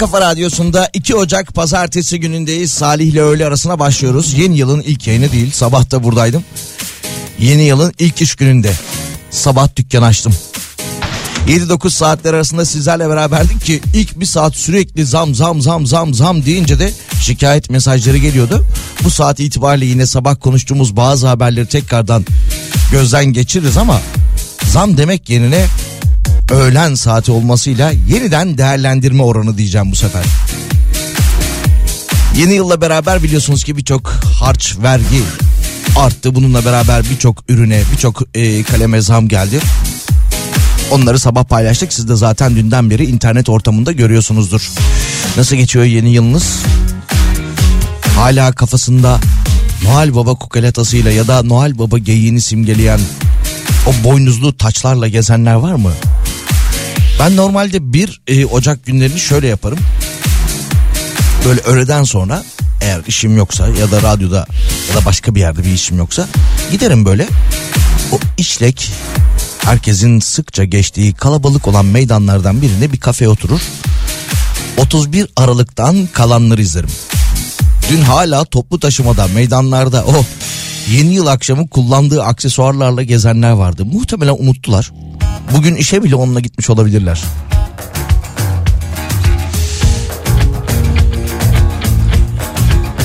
[0.00, 2.72] Kafa radyosunda 2 Ocak pazartesi günündeyiz.
[2.72, 4.34] Salih ile öğle arasına başlıyoruz.
[4.38, 5.50] Yeni yılın ilk yayını değil.
[5.52, 6.44] Sabah da buradaydım.
[7.38, 8.72] Yeni yılın ilk iş gününde.
[9.30, 10.34] Sabah dükkan açtım.
[11.48, 16.44] 7-9 saatler arasında sizlerle beraberdik ki ilk bir saat sürekli zam zam zam zam zam
[16.44, 16.92] deyince de
[17.22, 18.64] şikayet mesajları geliyordu.
[19.04, 22.26] Bu saat itibariyle yine sabah konuştuğumuz bazı haberleri tekrardan
[22.92, 24.00] gözden geçiririz ama
[24.72, 25.66] zam demek yerine
[26.50, 30.24] öğlen saati olmasıyla yeniden değerlendirme oranı diyeceğim bu sefer.
[32.36, 34.08] Yeni yılla beraber biliyorsunuz ki birçok
[34.40, 35.22] harç, vergi
[35.96, 36.34] arttı.
[36.34, 39.60] Bununla beraber birçok ürüne, birçok e, kaleme zam geldi.
[40.90, 41.92] Onları sabah paylaştık.
[41.92, 44.70] Siz de zaten dünden beri internet ortamında görüyorsunuzdur.
[45.36, 46.58] Nasıl geçiyor yeni yılınız?
[48.16, 49.20] Hala kafasında
[49.84, 53.00] Noel Baba kukelatasıyla ya da Noel Baba geyiğini simgeleyen
[53.86, 55.92] o boynuzlu taçlarla gezenler var mı?
[57.20, 59.78] Ben normalde bir e, Ocak günlerini şöyle yaparım.
[61.44, 62.44] Böyle öğleden sonra
[62.80, 64.46] eğer işim yoksa ya da radyoda
[64.90, 66.28] ya da başka bir yerde bir işim yoksa
[66.70, 67.28] giderim böyle
[68.12, 68.90] o işlek
[69.58, 73.60] herkesin sıkça geçtiği kalabalık olan meydanlardan birinde bir kafeye oturur.
[74.78, 76.90] 31 Aralık'tan kalanları izlerim.
[77.90, 80.24] Dün hala toplu taşımada meydanlarda o
[80.90, 83.84] yeni yıl akşamı kullandığı aksesuarlarla gezenler vardı.
[83.84, 84.90] Muhtemelen unuttular.
[85.56, 87.22] Bugün işe bile onunla gitmiş olabilirler.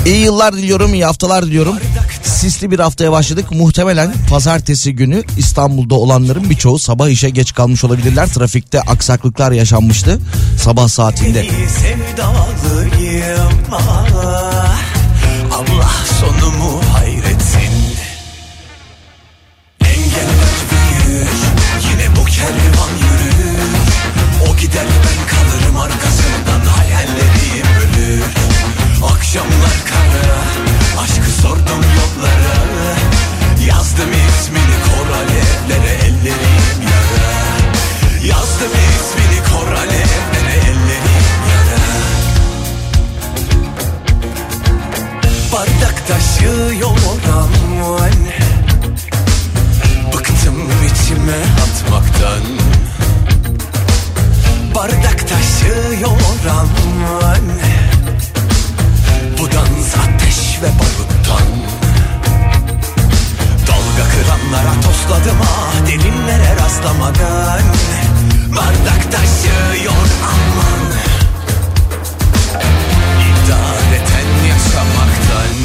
[0.05, 1.75] İyi yıllar diliyorum, iyi haftalar diliyorum.
[2.23, 3.51] Sisli bir haftaya başladık.
[3.51, 8.27] Muhtemelen pazartesi günü İstanbul'da olanların birçoğu sabah işe geç kalmış olabilirler.
[8.27, 10.19] Trafikte aksaklıklar yaşanmıştı
[10.59, 11.47] sabah saatinde.
[13.71, 14.81] Ah,
[15.51, 17.05] Allah sonumu hayretsin
[22.45, 23.59] kervan yürür.
[24.50, 26.65] O gider ben kalırım arkasından.
[26.75, 28.24] Hayallerim ölür.
[29.13, 30.38] Akşamlar kara
[31.03, 32.95] Aşkı sordum yollara.
[33.68, 37.36] Yazdım ismini kor alevlere Ellerim yara.
[38.27, 41.81] Yazdım ismini kor alevlere Ellerim yara.
[45.51, 46.75] Bardak taşıyor
[47.25, 48.34] Bıktım
[51.06, 52.44] içime atmaktan.
[54.75, 57.42] Bardak taşıyor aman
[59.40, 61.48] Bu dans ateş ve baruttan.
[63.68, 67.62] Dalga kıranlara tosladım ah Derinlere rastlamadan.
[68.57, 70.86] Bardak taşıyor aman
[73.22, 75.56] İdareten yaşamaktan.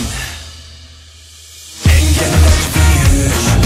[1.87, 3.60] Engeller büyür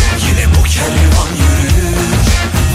[0.75, 1.97] kervan yürür.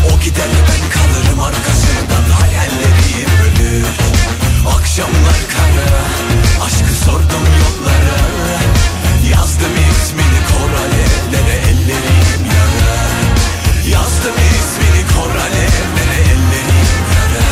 [0.10, 2.26] O gider ben kalırım arkasından.
[2.40, 3.88] Hayallerim ölür.
[4.78, 5.90] Akşamlar kara
[6.66, 8.20] Aşkı sordum yollara.
[9.32, 12.96] Yazdım ismini kor alevlere Ellerim yara.
[13.94, 17.50] Yazdım ismini kor alevlere Ellerim yara.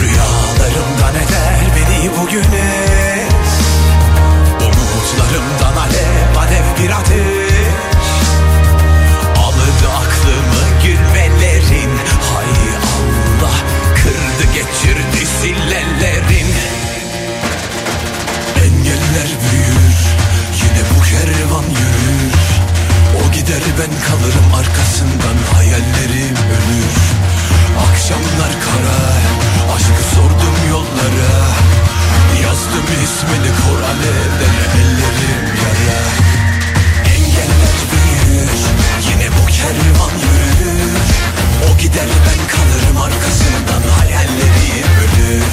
[0.00, 2.96] Rüyalarımdan eder beni bugüne
[4.60, 5.65] Umutlarımdan
[23.78, 26.96] ben kalırım arkasından hayallerim ölür.
[27.88, 28.98] Akşamlar kara
[29.76, 31.36] aşkı sordum yollara.
[32.44, 36.00] Yazdım ismini kor alevlere ellerim yara.
[37.14, 38.58] Engeller büyür
[39.08, 40.96] yine bu kervan yürür.
[41.68, 45.44] O gider ben kalırım arkasından hayallerim ölür.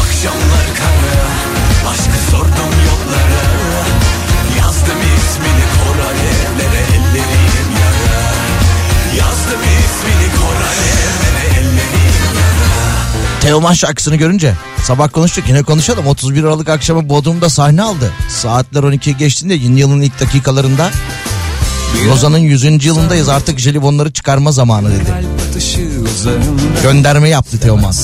[0.00, 1.24] Akşamlar kara
[1.90, 3.44] aşkı sordum yollara
[4.74, 8.22] Yazdım ismini kor alevlere ellerim yara
[9.18, 14.54] Yazdım ismini kor alevlere ellerim yara Teoman şarkısını görünce
[14.84, 16.06] sabah konuştuk yine konuşalım.
[16.06, 18.12] 31 Aralık akşamı Bodrum'da sahne aldı.
[18.28, 20.90] Saatler 12'yi geçtiğinde yeni yılın ilk dakikalarında
[22.08, 22.84] Lozan'ın 100.
[22.84, 25.04] yılındayız artık jelibonları çıkarma zamanı dedi.
[26.82, 27.94] Gönderme yaptı Teoman.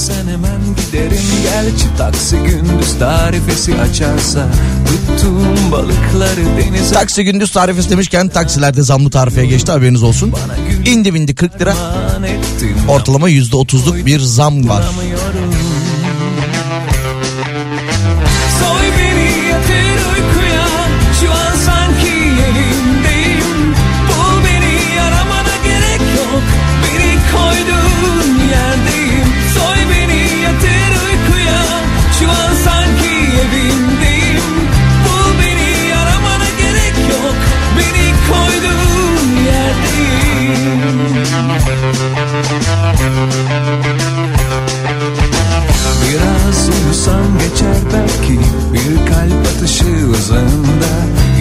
[0.92, 4.46] Giderim gerçi taksi gündüz tarifesi açarsa
[4.86, 10.32] Tuttuğum balıkları denize Taksi gündüz tarifesi demişken taksilerde zamlı tarifeye geçti haberiniz olsun.
[10.86, 11.74] İndi bindi 40 lira
[12.88, 14.84] ortalama %30'luk bir zam var.
[18.60, 20.59] Soy beni yatır uykuya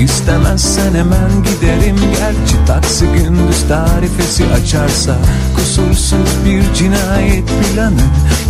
[0.03, 1.98] İstemezsen hemen giderim.
[2.18, 5.18] Gerçi taksi gündüz tarifesi açarsa
[5.56, 8.01] Kusursuz bir cinayet planı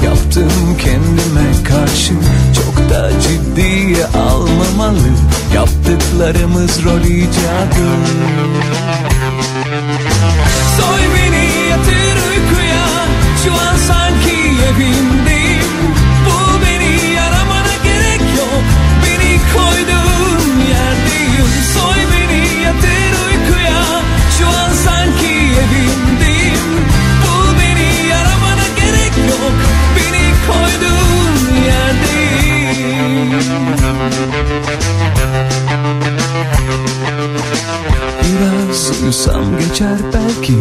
[0.06, 2.14] Yaptım kendime karşı.
[2.56, 5.10] Çok da ciddiye almamalı
[5.56, 7.90] Yaptıklarımız rol icadı
[10.78, 12.86] Soy beni yatır uykuya.
[13.44, 14.38] Şu an sanki
[14.70, 15.09] evimdeyim
[30.50, 33.30] koyduğun yerdeyim
[38.24, 40.54] Biraz uyusam geçer belki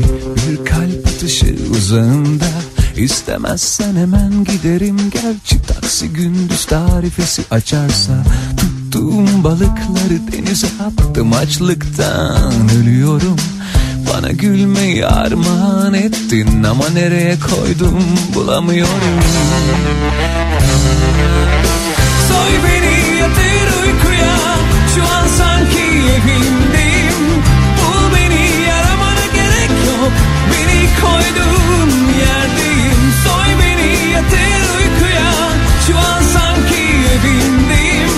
[0.48, 2.44] bir kalp atışı uzağında.
[2.96, 8.12] İstemezsen hemen giderim gerçi taksi gündüz tarifesi açarsa.
[8.56, 13.36] Tuttuğum balıkları denize attım açlıktan ölüyorum
[14.18, 19.18] Bana gülmeyi armağan ettin ama nereye koydum bulamıyorum.
[22.28, 24.36] Soy beni yatır uykuya.
[24.94, 25.84] Şu an sanki
[26.16, 27.20] evimdeyim.
[27.78, 30.12] Bul beni yaramana gerek yok.
[30.50, 33.02] Beni koyduğun yerdeyim.
[33.24, 35.32] Soy beni yatır uykuya.
[35.86, 36.82] Şu an sanki
[37.14, 38.16] evimdeyim.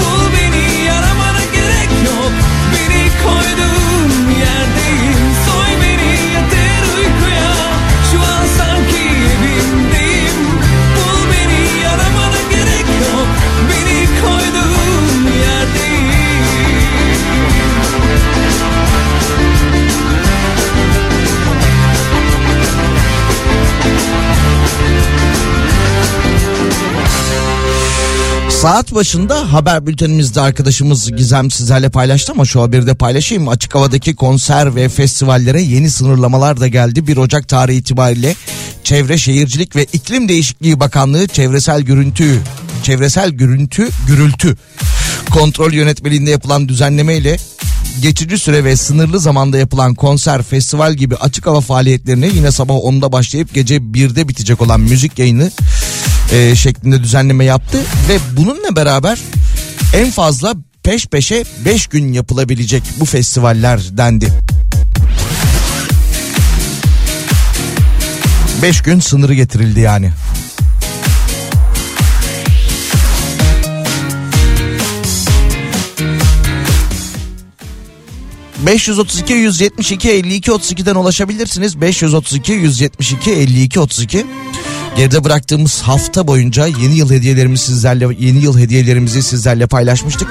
[0.00, 2.32] Bul beni yaramana gerek yok.
[2.72, 3.81] Beni koyduğun
[28.62, 33.48] Saat başında haber bültenimizde arkadaşımız Gizem sizlerle paylaştı ama şu haberi de paylaşayım.
[33.48, 37.06] Açık havadaki konser ve festivallere yeni sınırlamalar da geldi.
[37.06, 38.34] 1 Ocak tarihi itibariyle
[38.84, 42.40] Çevre Şehircilik ve İklim Değişikliği Bakanlığı çevresel görüntü
[42.82, 44.56] çevresel görüntü gürültü
[45.30, 47.36] kontrol yönetmeliğinde yapılan düzenleme ile
[48.02, 53.12] geçici süre ve sınırlı zamanda yapılan konser, festival gibi açık hava faaliyetlerine yine sabah 10'da
[53.12, 55.50] başlayıp gece 1'de bitecek olan müzik yayını
[56.32, 59.18] e, şeklinde düzenleme yaptı ve bununla beraber
[59.94, 64.28] en fazla peş peşe 5 gün yapılabilecek bu festivaller dendi.
[68.62, 70.10] 5 gün sınırı getirildi yani.
[78.66, 81.80] ...532 172 52 32'den ulaşabilirsiniz.
[81.80, 84.26] 532 172 52 32.
[84.96, 90.28] Geride bıraktığımız hafta boyunca yeni yıl hediyelerimizi sizlerle yeni yıl hediyelerimizi sizlerle paylaşmıştık.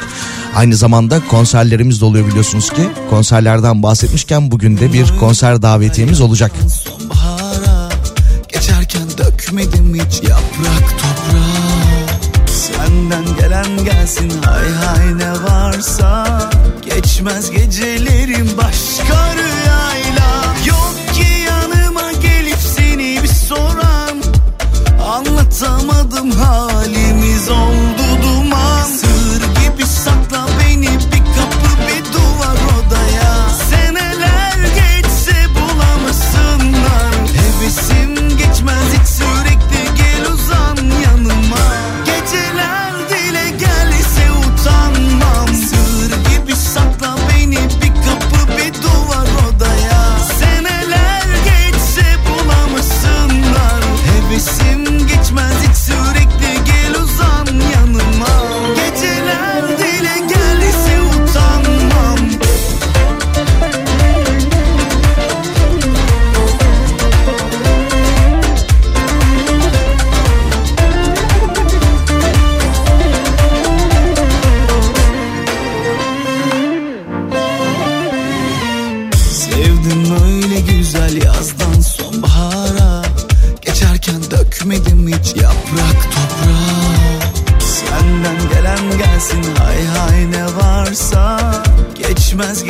[0.56, 2.89] Aynı zamanda konserlerimiz de oluyor biliyorsunuz ki.
[3.10, 6.51] Konserlerden bahsetmişken bugün de bir konser davetiyemiz olacak.
[6.84, 7.89] Sonbahara
[8.48, 12.12] geçerken dökmedim hiç yaprak toprağa
[12.48, 16.50] Senden gelen gelsin hay hay ne varsa
[16.86, 19.32] Geçmez gecelerim başka
[25.63, 28.84] Anlatamadım halimiz oldu duman.
[28.84, 31.11] Sır gibi sakla beni
[92.42, 92.64] Geçmez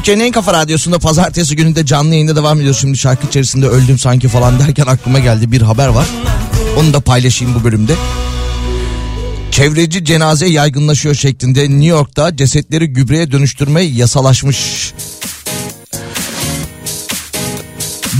[0.00, 2.74] Türkiye'nin en kafa radyosunda pazartesi gününde canlı yayında devam ediyor.
[2.74, 6.06] Şimdi şarkı içerisinde öldüm sanki falan derken aklıma geldi bir haber var.
[6.78, 7.92] Onu da paylaşayım bu bölümde.
[9.50, 14.92] Çevreci cenaze yaygınlaşıyor şeklinde New York'ta cesetleri gübreye dönüştürme yasalaşmış.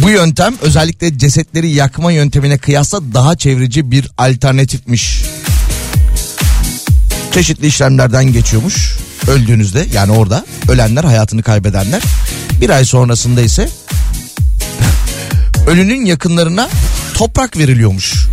[0.02, 5.22] Bu yöntem özellikle cesetleri yakma yöntemine kıyasla daha çevreci bir alternatifmiş.
[7.32, 8.96] Çeşitli işlemlerden geçiyormuş
[9.28, 12.02] öldüğünüzde yani orada ölenler hayatını kaybedenler.
[12.60, 13.68] Bir ay sonrasında ise
[15.66, 16.68] ölünün yakınlarına
[17.14, 18.26] toprak veriliyormuş.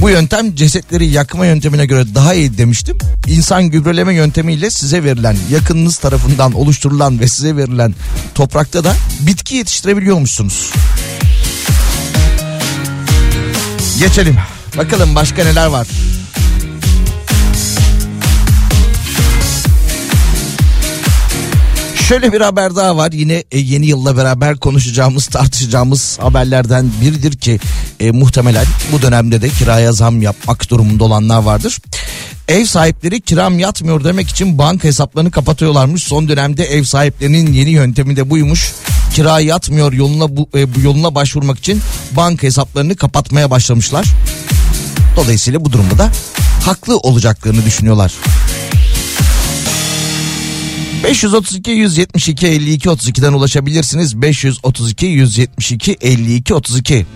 [0.00, 2.98] Bu yöntem cesetleri yakma yöntemine göre daha iyi demiştim.
[3.26, 7.94] İnsan gübreleme yöntemiyle size verilen yakınınız tarafından oluşturulan ve size verilen
[8.34, 10.70] toprakta da bitki yetiştirebiliyormuşsunuz.
[13.98, 14.36] Geçelim.
[14.78, 15.86] Bakalım başka neler var.
[22.08, 23.12] Şöyle bir haber daha var.
[23.12, 27.60] Yine e, yeni yılla beraber konuşacağımız, tartışacağımız haberlerden biridir ki
[28.00, 31.78] e, muhtemelen bu dönemde de kiraya zam yapmak durumunda olanlar vardır.
[32.48, 36.02] Ev sahipleri kiram yatmıyor demek için banka hesaplarını kapatıyorlarmış.
[36.02, 38.72] Son dönemde ev sahiplerinin yeni yöntemi de buymuş.
[39.14, 41.80] Kira yatmıyor yoluna bu, e, yoluna başvurmak için
[42.12, 44.06] banka hesaplarını kapatmaya başlamışlar.
[45.16, 46.10] Dolayısıyla bu durumda da
[46.64, 48.12] haklı olacaklarını düşünüyorlar.
[51.06, 54.22] 532 172 52 32'den ulaşabilirsiniz.
[54.22, 57.06] 532 172 52 32.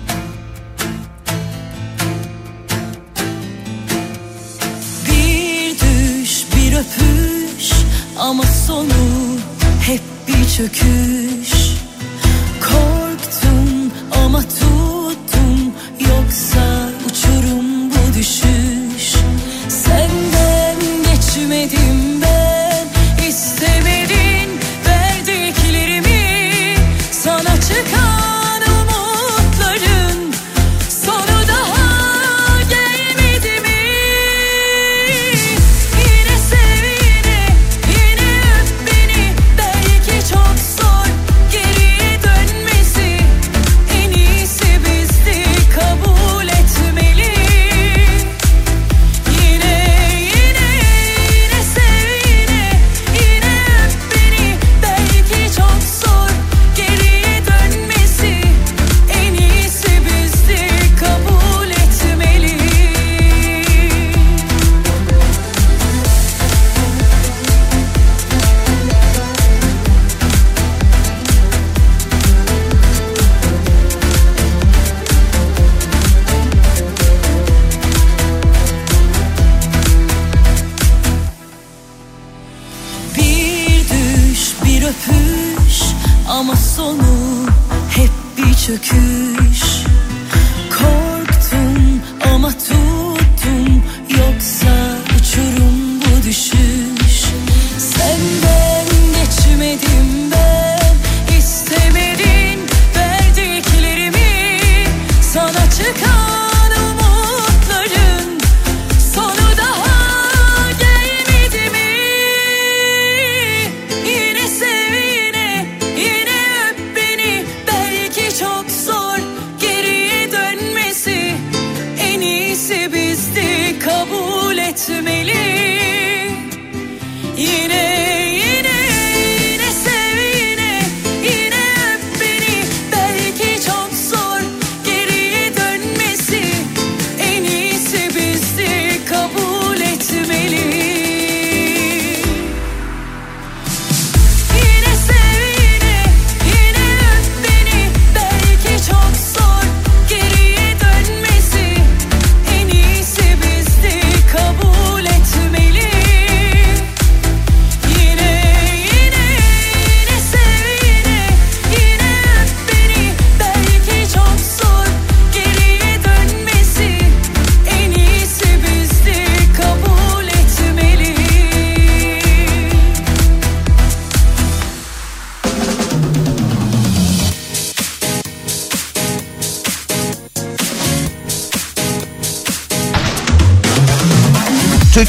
[5.07, 7.71] Bir düş, bir öpüş
[8.19, 8.93] ama sonu
[9.83, 11.53] hep bir çöküş.
[12.61, 13.93] Korktum
[14.25, 14.60] ama tüm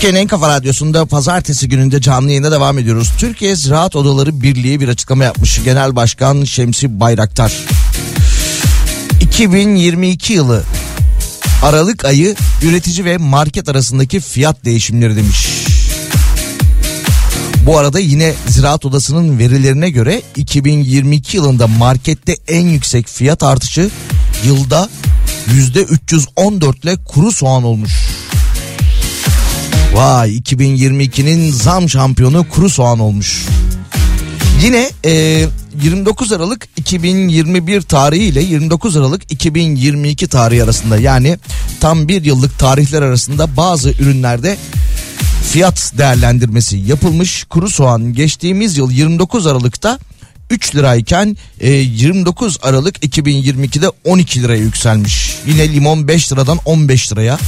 [0.01, 3.11] Türkiye'nin en kafa radyosunda pazartesi gününde canlı yayına devam ediyoruz.
[3.17, 5.63] Türkiye Ziraat Odaları Birliği bir açıklama yapmış.
[5.63, 7.53] Genel Başkan Şemsi Bayraktar.
[9.21, 10.63] 2022 yılı
[11.63, 15.47] Aralık ayı üretici ve market arasındaki fiyat değişimleri demiş.
[17.65, 23.89] Bu arada yine Ziraat Odası'nın verilerine göre 2022 yılında markette en yüksek fiyat artışı
[24.45, 24.89] yılda
[25.47, 27.91] %314 ile kuru soğan olmuş.
[29.93, 33.45] Vay 2022'nin zam şampiyonu kuru soğan olmuş.
[34.63, 35.45] Yine e,
[35.83, 41.37] 29 Aralık 2021 tarihi ile 29 Aralık 2022 tarihi arasında yani
[41.79, 44.57] tam bir yıllık tarihler arasında bazı ürünlerde
[45.51, 47.43] fiyat değerlendirmesi yapılmış.
[47.43, 49.99] Kuru soğan geçtiğimiz yıl 29 Aralık'ta
[50.49, 55.35] 3 lirayken e, 29 Aralık 2022'de 12 liraya yükselmiş.
[55.47, 57.39] Yine limon 5 liradan 15 liraya.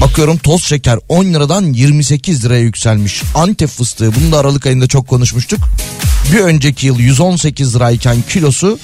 [0.00, 3.22] Bakıyorum toz şeker 10 liradan 28 liraya yükselmiş.
[3.34, 5.60] Antep fıstığı bunu da Aralık ayında çok konuşmuştuk.
[6.32, 8.78] Bir önceki yıl 118 lirayken kilosu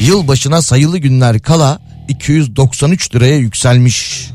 [0.00, 4.30] yıl başına sayılı günler kala 293 liraya yükselmiş.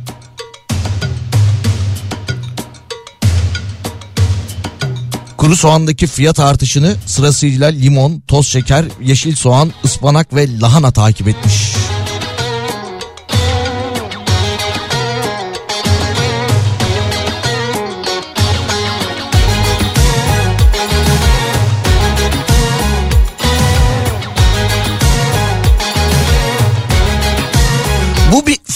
[5.37, 11.73] Kuru soğandaki fiyat artışını sırasıyla limon, toz şeker, yeşil soğan, ıspanak ve lahana takip etmiş.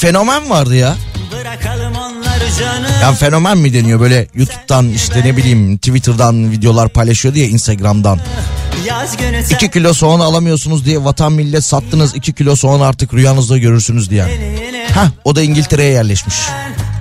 [0.06, 0.96] Fenomen vardı ya.
[3.02, 8.20] Ya fenomen mi deniyor böyle YouTube'dan işte ne bileyim Twitter'dan videolar paylaşıyordu ya Instagram'dan.
[8.88, 13.14] Yaz günü sen 2 kilo soğan alamıyorsunuz diye vatan millet sattınız 2 kilo soğan artık
[13.14, 14.24] rüyanızda görürsünüz diye.
[14.94, 16.36] Hah o da İngiltere'ye yerleşmiş.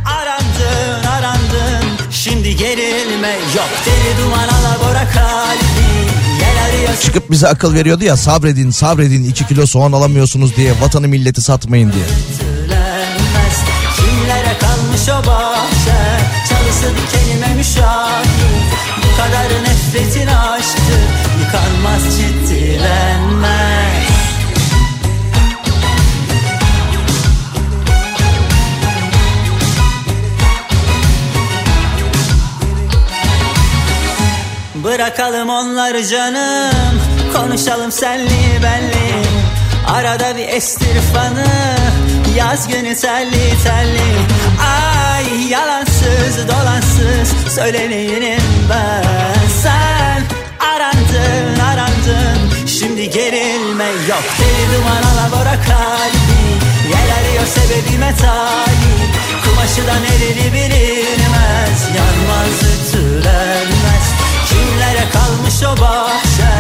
[0.07, 5.05] arandın arandın Şimdi gerilme yok deli duman alabora
[7.03, 11.93] Çıkıp bize akıl veriyordu ya sabredin sabredin 2 kilo soğan alamıyorsunuz diye vatanı milleti satmayın
[11.93, 12.05] diye.
[14.95, 16.01] Kalmış o bahçe
[16.49, 18.29] Çalısı dikenime müşahit.
[18.97, 20.97] Bu kadar nefretin aşktı
[21.41, 24.09] Yıkanmaz ciddilenmez
[34.75, 37.01] Bırakalım onları canım
[37.33, 39.25] Konuşalım senli benli.
[39.89, 41.75] Arada bir estir fanı
[42.37, 44.11] Yaz günü telli telli.
[44.63, 49.49] Ay yalansız dolansız Söyleneyim ben.
[49.63, 50.23] Sen
[50.61, 52.67] arandın arandın.
[52.67, 54.25] Şimdi gerilme yok.
[54.39, 56.45] Deli duman alabora kalbi
[56.89, 61.81] Yel arıyor sebebime talip Kumaşıdan erili bilinmez.
[61.97, 64.24] Yanmaz ütülenmez
[64.85, 66.53] Kimlere kalmış o bahçe?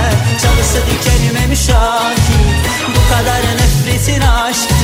[0.42, 4.74] Çalısı dikenime müşahit Bu kadar nefretin aşktı.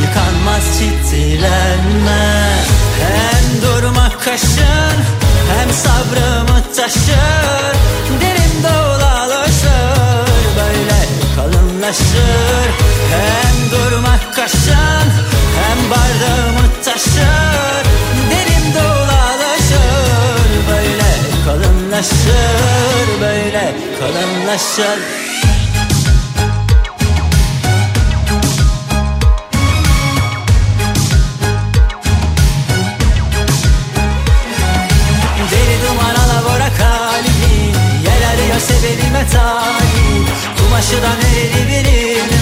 [0.00, 2.66] Yıkanmaz ciddilenmez
[3.02, 4.96] Hem durmak kaşın
[5.52, 7.76] Hem sabrımı taşır.
[8.20, 11.00] Derin dolaşır Böyle
[11.36, 12.68] kalınlaşır.
[13.12, 15.06] Hem durmak kaşın
[15.58, 17.91] Hem bardağımı taşır
[22.02, 24.98] kalınlaşır Böyle kalınlaşır
[35.50, 37.72] Deli duman alabora kalbi
[38.04, 42.41] Yel arıyor sebebime talip Kumaşıdan erili bilinmez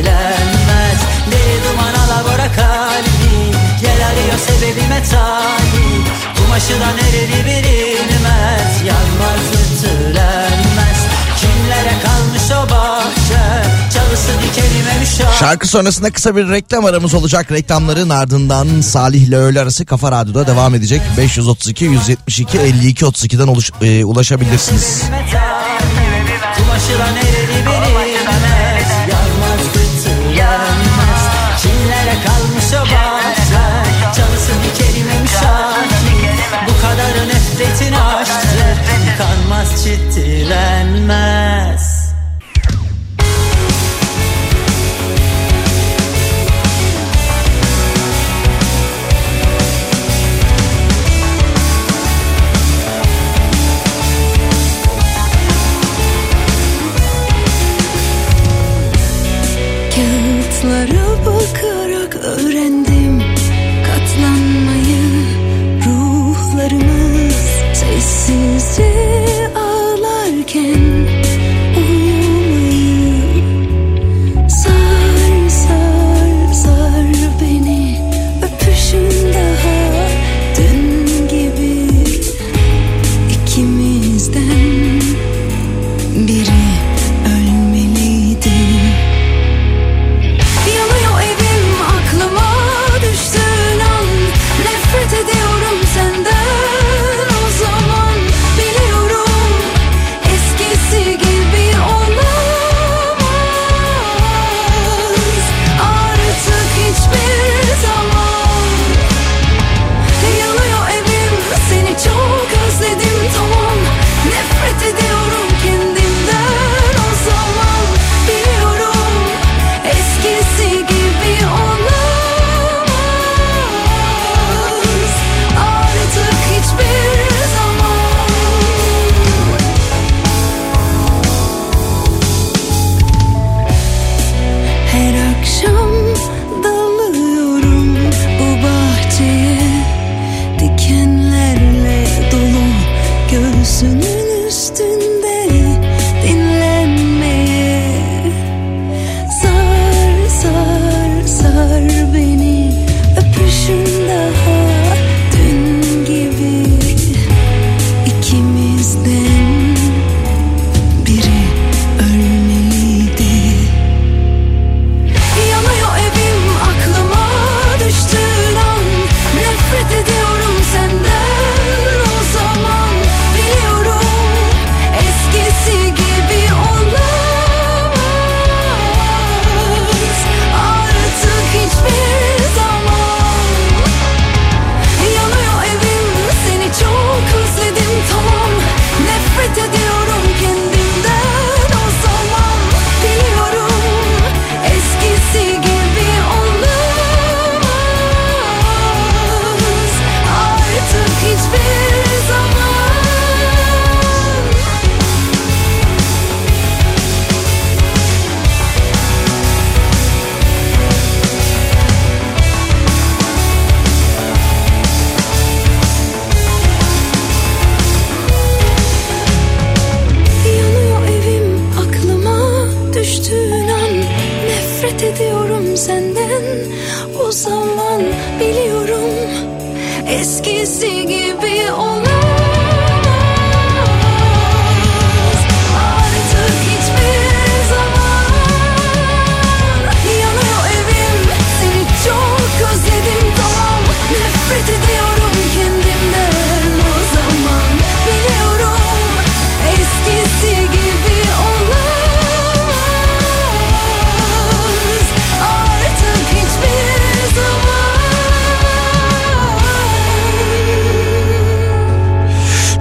[0.00, 11.00] ciddilenmez Deli duman alabora kalbi Yel arıyor sebebime talip Kumaşıdan erili bilinmez Yanmaz ütülenmez
[11.40, 13.70] Kimlere kalmış o bahçe
[15.38, 17.52] Şarkı sonrasında kısa bir reklam aramız olacak.
[17.52, 21.02] Reklamların ardından Salih ile öğle arası Kafa Radyo'da devam edecek.
[21.18, 25.02] 532 172 52 32'den oluş, e, ulaşabilirsiniz.
[26.56, 27.14] Kumaşıdan
[39.86, 41.59] Yıkanmaz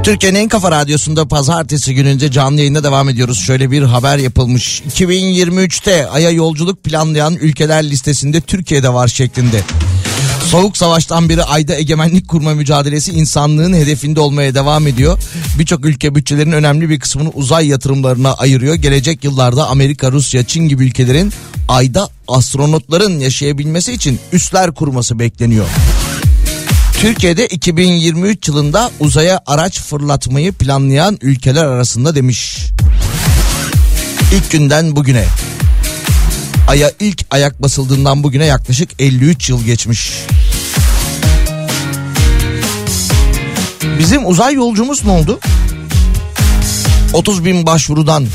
[0.10, 3.40] Türkiye'nin en kafa radyosunda pazartesi gününde canlı yayında devam ediyoruz.
[3.40, 4.82] Şöyle bir haber yapılmış.
[4.82, 9.62] 2023'te Ay'a yolculuk planlayan ülkeler listesinde Türkiye'de var şeklinde.
[10.46, 15.20] Soğuk savaştan beri ayda egemenlik kurma mücadelesi insanlığın hedefinde olmaya devam ediyor.
[15.60, 18.76] Birçok ülke bütçelerin önemli bir kısmını uzay yatırımlarına ayırıyor.
[18.76, 21.34] Gelecek yıllarda Amerika, Rusya, Çin gibi ülkelerin
[21.68, 25.66] ayda astronotların yaşayabilmesi için üsler kurması bekleniyor.
[27.00, 32.58] Türkiye'de 2023 yılında uzaya araç fırlatmayı planlayan ülkeler arasında demiş.
[34.34, 35.26] İlk günden bugüne.
[36.68, 40.12] Ay'a ilk ayak basıldığından bugüne yaklaşık 53 yıl geçmiş.
[44.00, 45.40] Bizim uzay yolcumuz ne oldu?
[47.14, 48.28] 30 bin başvurudan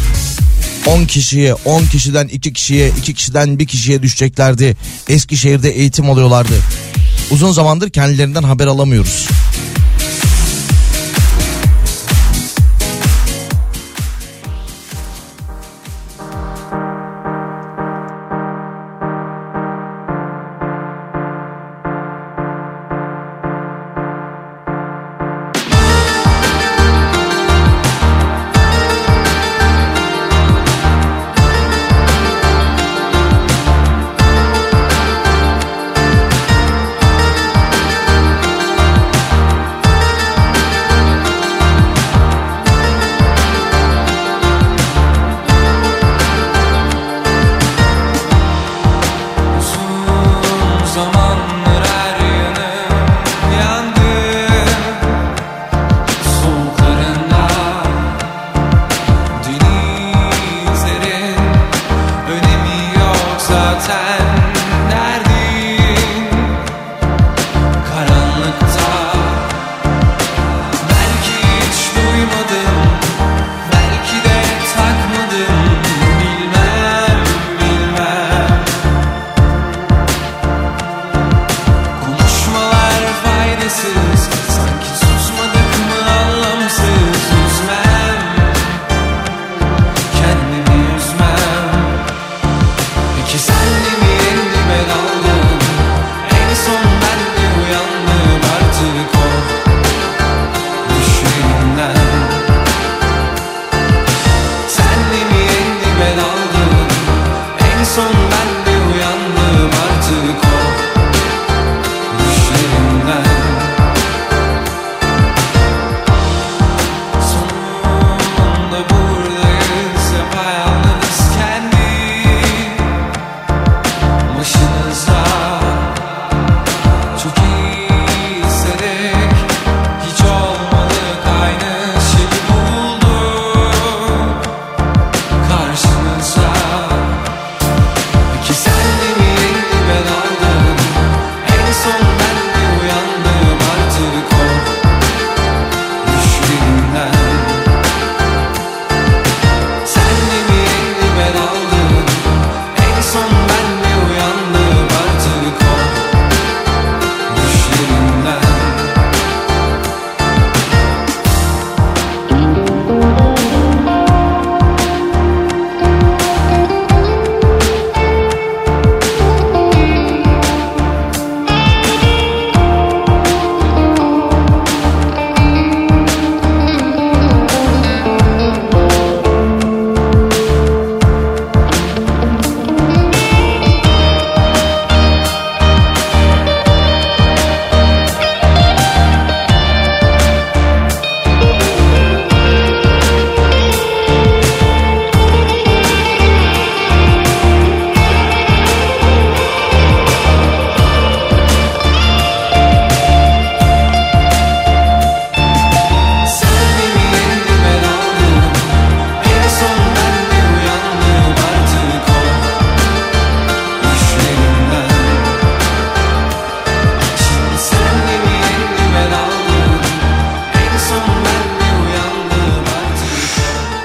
[0.87, 4.77] 10 kişiye, 10 kişiden 2 kişiye, 2 kişiden 1 kişiye düşeceklerdi.
[5.09, 6.55] Eskişehir'de eğitim alıyorlardı.
[7.31, 9.29] Uzun zamandır kendilerinden haber alamıyoruz.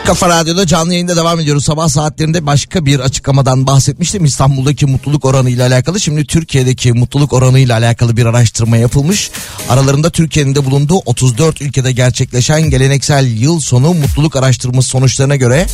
[0.09, 1.65] Kafa Radyo'da canlı yayında devam ediyoruz.
[1.65, 4.25] Sabah saatlerinde başka bir açıklamadan bahsetmiştim.
[4.25, 5.99] İstanbul'daki mutluluk oranı ile alakalı.
[5.99, 9.31] Şimdi Türkiye'deki mutluluk oranı ile alakalı bir araştırma yapılmış.
[9.69, 15.67] Aralarında Türkiye'nin de bulunduğu 34 ülkede gerçekleşen geleneksel yıl sonu mutluluk araştırması sonuçlarına göre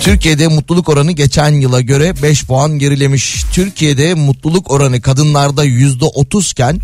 [0.00, 3.44] Türkiye'de mutluluk oranı geçen yıla göre 5 puan gerilemiş.
[3.52, 6.80] Türkiye'de mutluluk oranı kadınlarda %30 iken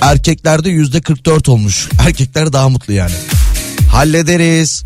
[0.00, 1.88] erkeklerde %44 olmuş.
[2.06, 3.14] Erkekler daha mutlu yani.
[4.00, 4.84] Hallederiz.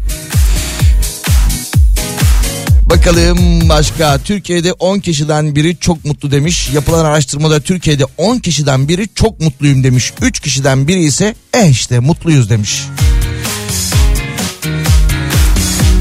[2.83, 4.19] Bakalım başka.
[4.19, 6.71] Türkiye'de 10 kişiden biri çok mutlu demiş.
[6.75, 10.13] Yapılan araştırmada Türkiye'de 10 kişiden biri çok mutluyum demiş.
[10.23, 12.85] 3 kişiden biri ise eh işte mutluyuz demiş.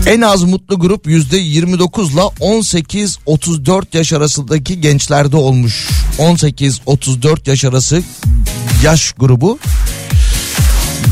[0.07, 5.87] En az mutlu grup %29 ile 18-34 yaş arasındaki gençlerde olmuş.
[6.17, 8.03] 18-34 yaş arası
[8.83, 9.59] yaş grubu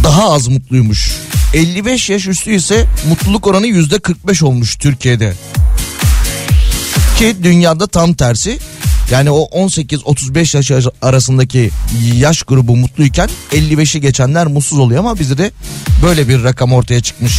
[0.04, 1.12] daha az mutluymuş.
[1.54, 5.34] 55 yaş üstü ise mutluluk oranı %45 olmuş Türkiye'de.
[7.18, 8.60] Ki dünyada tam tersi.
[9.12, 11.70] Yani o 18-35 yaş arasındaki
[12.16, 15.52] yaş grubu mutluyken 55'i geçenler mutsuz oluyor ama bizde de
[16.04, 17.34] böyle bir rakam ortaya çıkmış.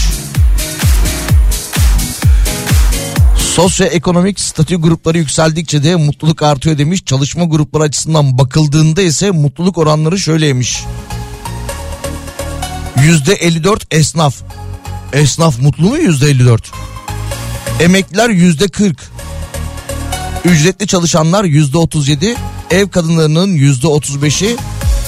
[3.54, 7.04] Sosyoekonomik statü grupları yükseldikçe de mutluluk artıyor demiş.
[7.04, 10.84] Çalışma grupları açısından bakıldığında ise mutluluk oranları şöyleymiş.
[13.00, 14.34] Yüzde 54 esnaf.
[15.12, 16.72] Esnaf mutlu mu yüzde 54?
[17.80, 18.96] Emekliler yüzde 40.
[20.44, 22.36] Ücretli çalışanlar yüzde 37.
[22.70, 24.56] Ev kadınlarının yüzde 35'i.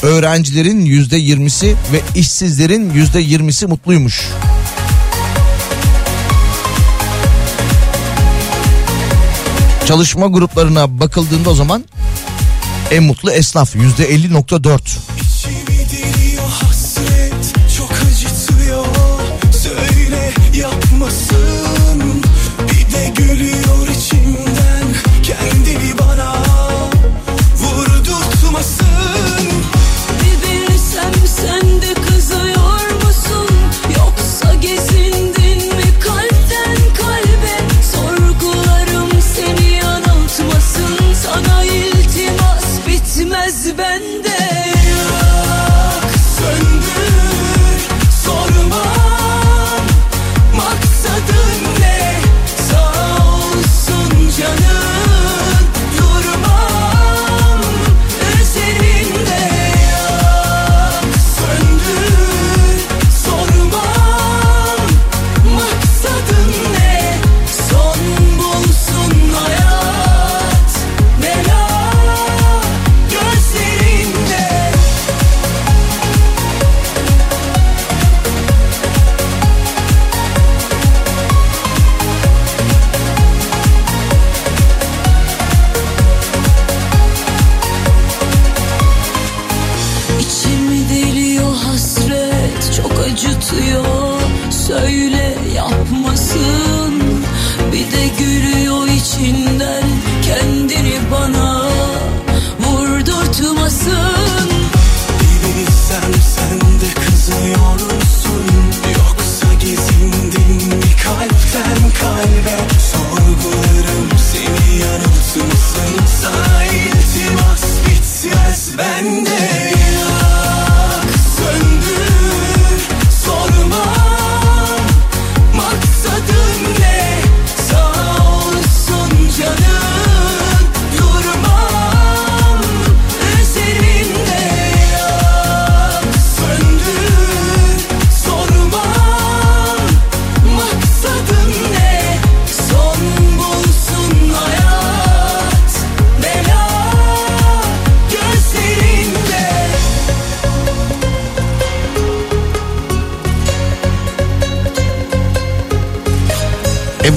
[0.03, 4.28] Öğrencilerin yüzde 20'si ve işsizlerin yüzde 20'si mutluymuş.
[9.87, 11.85] Çalışma gruplarına bakıldığında o zaman
[12.91, 14.80] en mutlu esnaf yüzde 50.4.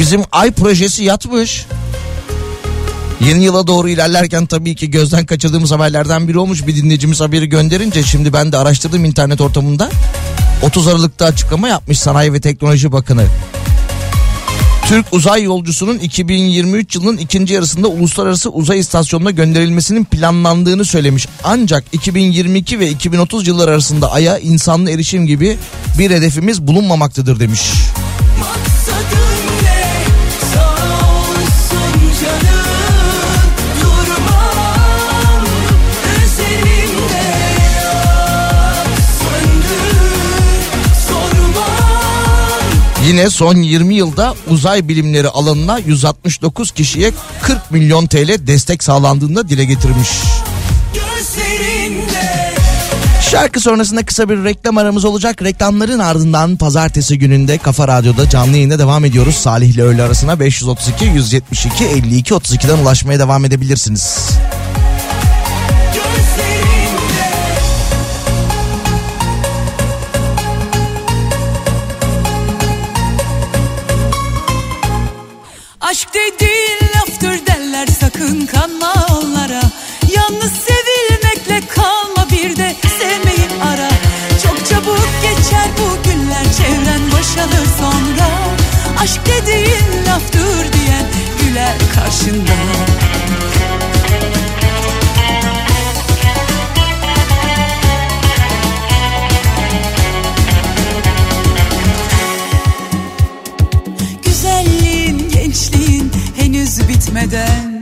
[0.08, 1.66] bizim ay projesi yatmış.
[3.28, 6.68] Yeni yıla doğru ilerlerken tabii ki gözden kaçırdığımız haberlerden biri olmuş.
[6.68, 9.90] Bir dinleyicimiz haberi gönderince şimdi ben de araştırdım internet ortamında.
[10.62, 13.26] 30 Aralık'ta açıklama yapmış Sanayi ve Teknoloji Bakanı.
[14.88, 21.28] Türk uzay yolcusunun 2023 yılının ikinci yarısında uluslararası uzay istasyonuna gönderilmesinin planlandığını söylemiş.
[21.44, 25.58] Ancak 2022 ve 2030 yılları arasında Ay'a insanlı erişim gibi
[26.00, 27.62] bir hedefimiz bulunmamaktadır demiş.
[43.08, 49.66] Yine son 20 yılda uzay bilimleri alanına 169 kişiye 40 milyon TL destek sağlandığında dile
[49.66, 50.10] getirmiş.
[53.32, 55.44] Şarkı sonrasında kısa bir reklam aramız olacak.
[55.44, 59.36] Reklamların ardından pazartesi gününde Kafa Radyo'da canlı yayında devam ediyoruz.
[59.36, 64.30] Salih ile öğle arasına 532 172 52 32'den ulaşmaya devam edebilirsiniz.
[92.08, 92.52] Karşında.
[104.26, 107.78] Güzelliğin, gençliğin henüz bitmeden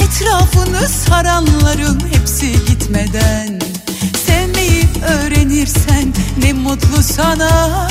[0.00, 3.60] Etrafını saranların hepsi gitmeden.
[4.26, 7.88] Sevmeyi öğrenirsen ne mutlu sana.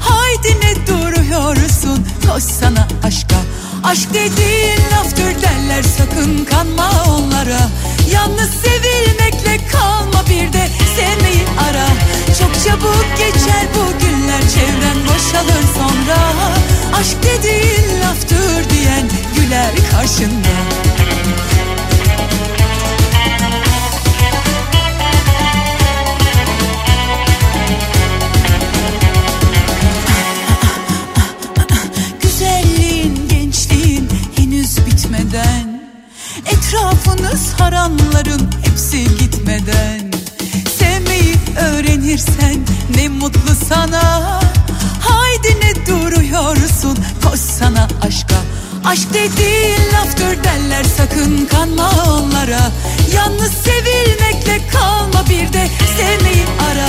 [0.00, 3.23] Haydi ne duruyorsun koş sana aşka
[3.84, 7.60] Aşk dediğin laftır derler sakın kanma onlara.
[8.10, 11.86] Yalnız sevilmekle kalma bir de sevmeyi ara.
[12.38, 16.18] Çok çabuk geçer bu günler çevren boşalır sonra.
[17.00, 20.48] Aşk dediğin laftır diyen güler karşında
[37.36, 40.12] saranların hepsi gitmeden
[40.78, 42.66] Sevmeyi öğrenirsen
[42.96, 44.40] ne mutlu sana
[45.00, 48.36] Haydi ne duruyorsun koş sana aşka
[48.84, 52.70] Aşk dediğin laftır derler sakın kanma onlara
[53.14, 56.88] Yalnız sevilmekle kalma bir de sevmeyi ara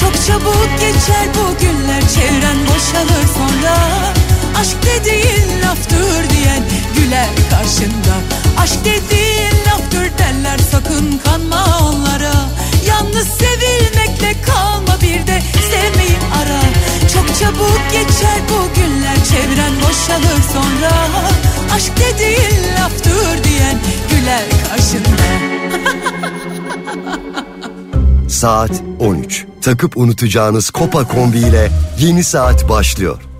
[0.00, 3.76] Çok çabuk geçer bu günler çevren boşalır sonra
[4.60, 6.62] Aşk dediğin laftır diyen
[7.04, 8.14] güler karşında.
[8.58, 12.34] Aşk dediğin laftır derler sakın kanma onlara.
[12.88, 16.60] Yalnız sevilmekle kalma bir de sevmeyi ara.
[17.12, 21.08] Çok çabuk geçer bu günler çevren boşalır sonra.
[21.74, 23.78] Aşk dediğin laftır diyen
[24.10, 25.24] güler karşında.
[28.28, 29.44] Saat 13.
[29.62, 33.33] Takıp unutacağınız Kopa kombi ile yeni saat başlıyor.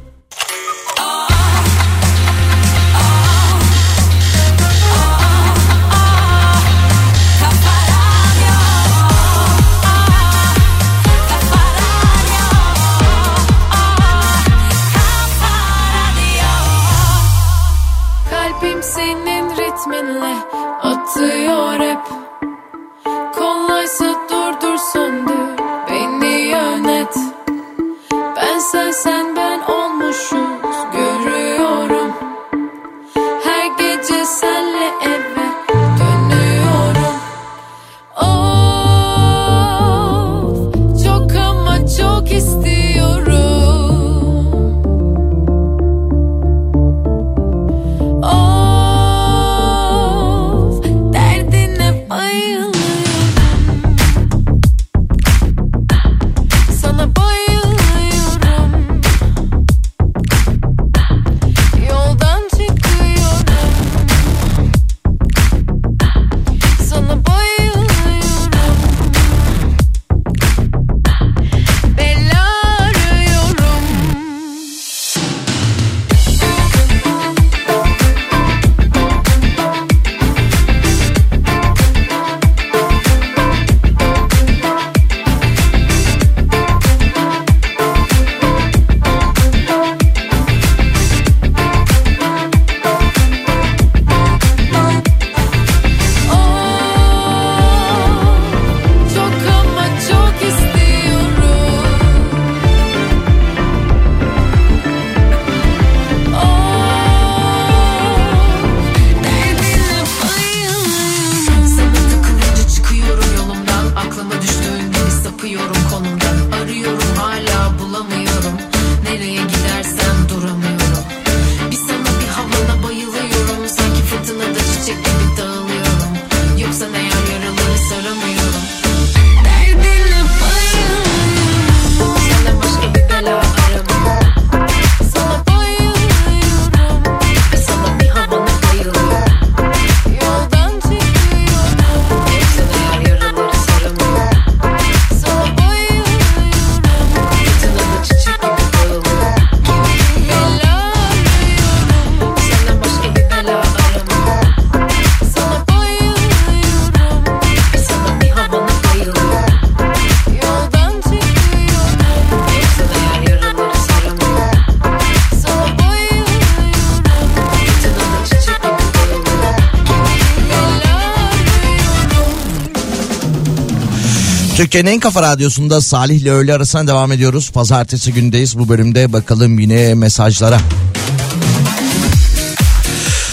[174.75, 177.51] Türkiye'nin en kafa radyosunda Salih ile öğle arasına devam ediyoruz.
[177.51, 180.61] Pazartesi gündeyiz bu bölümde bakalım yine mesajlara.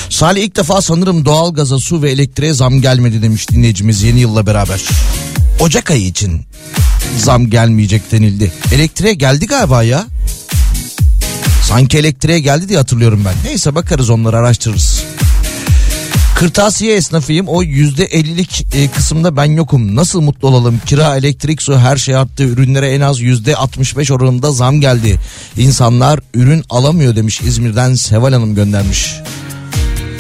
[0.10, 4.82] Salih ilk defa sanırım doğalgaza, su ve elektriğe zam gelmedi demiş dinleyicimiz yeni yılla beraber.
[5.60, 6.42] Ocak ayı için
[7.18, 8.52] zam gelmeyecek denildi.
[8.74, 10.06] Elektriğe geldi galiba ya.
[11.64, 13.34] Sanki elektriğe geldi diye hatırlıyorum ben.
[13.46, 14.91] Neyse bakarız onları araştırırız.
[16.42, 19.96] Kırtasiye esnafıyım o yüzde ellilik e, kısımda ben yokum.
[19.96, 20.82] Nasıl mutlu olalım?
[20.86, 22.44] Kira, elektrik, su her şey arttı.
[22.44, 25.20] Ürünlere en az yüzde 65 oranında zam geldi.
[25.58, 29.16] İnsanlar ürün alamıyor demiş İzmir'den Seval Hanım göndermiş.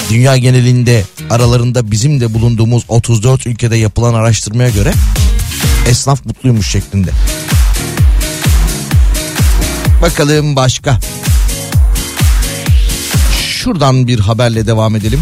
[0.09, 4.93] Dünya genelinde aralarında bizim de bulunduğumuz 34 ülkede yapılan araştırmaya göre
[5.89, 7.11] esnaf mutluymuş şeklinde.
[10.01, 10.99] Bakalım başka.
[13.41, 15.19] Şuradan bir haberle devam edelim.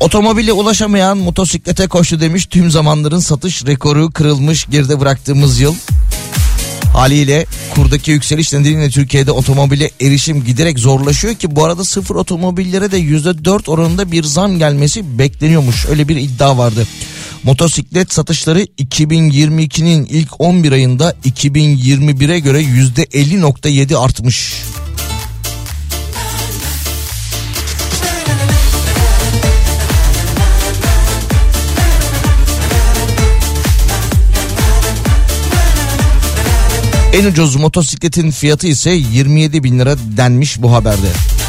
[0.00, 2.46] Otomobile ulaşamayan motosiklete koştu demiş.
[2.46, 5.74] Tüm zamanların satış rekoru kırılmış geride bıraktığımız yıl.
[6.92, 12.96] Haliyle kurdaki yükseliş nedeniyle Türkiye'de otomobile erişim giderek zorlaşıyor ki bu arada sıfır otomobillere de
[12.96, 15.86] yüzde dört oranında bir zam gelmesi bekleniyormuş.
[15.86, 16.86] Öyle bir iddia vardı.
[17.42, 24.52] Motosiklet satışları 2022'nin ilk 11 ayında 2021'e göre yüzde 50.7 artmış.
[37.12, 41.39] En ucuz motosikletin fiyatı ise 27 bin lira denmiş bu haberde.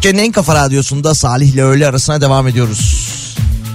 [0.00, 3.08] Türkiye'nin en kafa radyosunda Salih ile öğle arasına devam ediyoruz.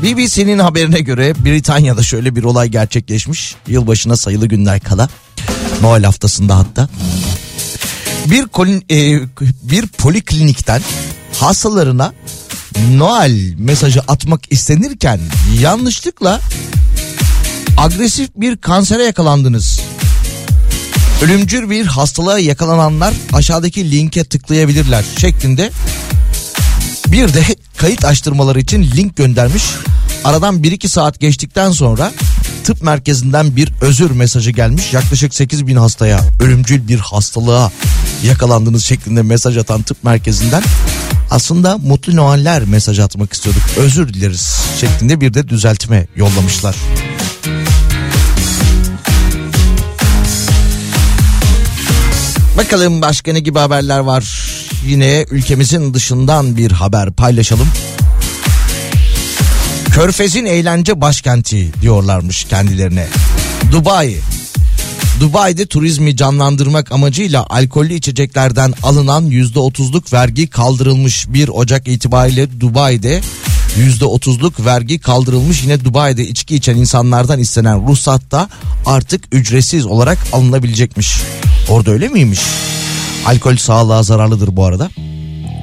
[0.03, 3.55] BBC'nin haberine göre Britanya'da şöyle bir olay gerçekleşmiş.
[3.67, 5.09] Yılbaşına sayılı günler kala.
[5.81, 6.89] Noel haftasında hatta.
[8.25, 9.19] Bir, kolin- e,
[9.63, 10.81] bir poliklinikten
[11.39, 12.13] hastalarına
[12.91, 15.19] Noel mesajı atmak istenirken
[15.61, 16.41] yanlışlıkla
[17.77, 19.79] agresif bir kansere yakalandınız.
[21.21, 25.71] Ölümcül bir hastalığa yakalananlar aşağıdaki linke tıklayabilirler şeklinde
[27.07, 27.43] bir de
[27.77, 29.63] kayıt açtırmaları için link göndermiş.
[30.23, 32.11] Aradan 1-2 saat geçtikten sonra
[32.63, 34.93] tıp merkezinden bir özür mesajı gelmiş.
[34.93, 37.71] Yaklaşık 8 bin hastaya ölümcül bir hastalığa
[38.23, 40.63] yakalandınız şeklinde mesaj atan tıp merkezinden
[41.31, 43.63] aslında mutlu Noeller mesaj atmak istiyorduk.
[43.77, 46.75] Özür dileriz şeklinde bir de düzeltme yollamışlar.
[52.57, 54.54] Bakalım başka ne gibi haberler var
[54.87, 57.67] yine ülkemizin dışından bir haber paylaşalım.
[59.85, 63.07] Körfez'in eğlence başkenti diyorlarmış kendilerine.
[63.71, 64.15] Dubai.
[65.19, 71.25] Dubai'de turizmi canlandırmak amacıyla alkollü içeceklerden alınan %30'luk vergi kaldırılmış.
[71.29, 73.21] 1 Ocak itibariyle Dubai'de
[73.79, 75.63] %30'luk vergi kaldırılmış.
[75.63, 78.49] Yine Dubai'de içki içen insanlardan istenen ruhsat da
[78.85, 81.17] artık ücretsiz olarak alınabilecekmiş.
[81.69, 82.39] Orada öyle miymiş?
[83.25, 84.89] Alkol sağlığa zararlıdır bu arada.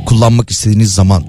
[0.06, 1.24] Kullanmak istediğiniz zaman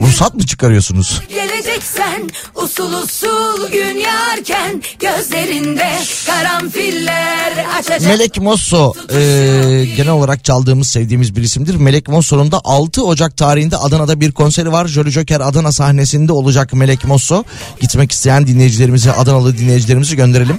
[0.00, 1.20] Ruhsat mı çıkarıyorsunuz?
[1.28, 8.00] Geleceksen usul usul gün yarken gözlerinde karanfiller açacak.
[8.00, 9.18] Melek Mosso e,
[9.96, 11.74] genel olarak çaldığımız sevdiğimiz bir isimdir.
[11.74, 14.86] Melek Mosso'nun da 6 Ocak tarihinde Adana'da bir konseri var.
[14.86, 17.44] Jolly Joker Adana sahnesinde olacak Melek Mosso.
[17.80, 20.58] Gitmek isteyen dinleyicilerimizi Adanalı dinleyicilerimizi gönderelim.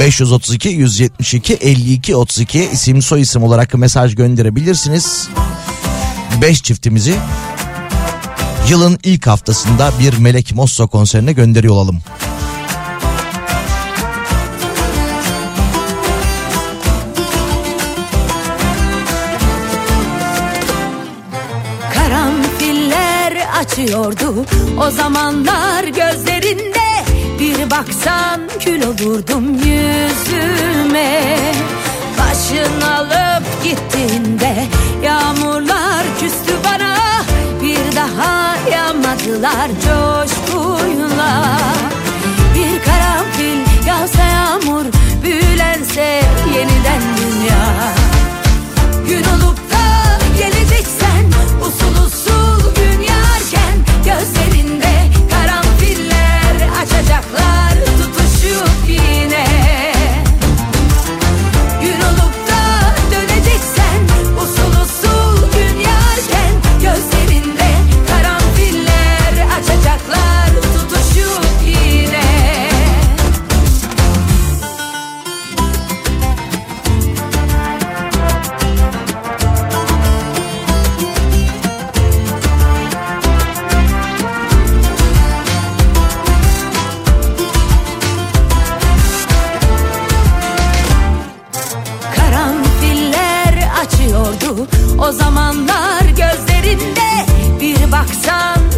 [0.00, 5.28] 532 172 52 32 isim soy isim olarak mesaj gönderebilirsiniz.
[6.42, 7.14] 5 çiftimizi
[8.68, 12.00] yılın ilk haftasında bir Melek Mosso konserine gönderiyor olalım.
[21.94, 24.34] Karanfiller açıyordu
[24.80, 27.04] o zamanlar gözlerinde
[27.40, 31.36] bir baksan kül olurdum yüzüme
[32.18, 34.66] Başın alıp gittiğinde
[35.04, 35.95] yağmurlar
[37.96, 41.58] daha yanmadılar coşkuyla
[42.54, 44.84] Bir karanfil yağsa yağmur
[45.22, 46.22] büyülense
[46.54, 47.95] yeniden dünya.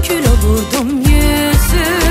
[0.08, 2.07] kül olurdum yüzüm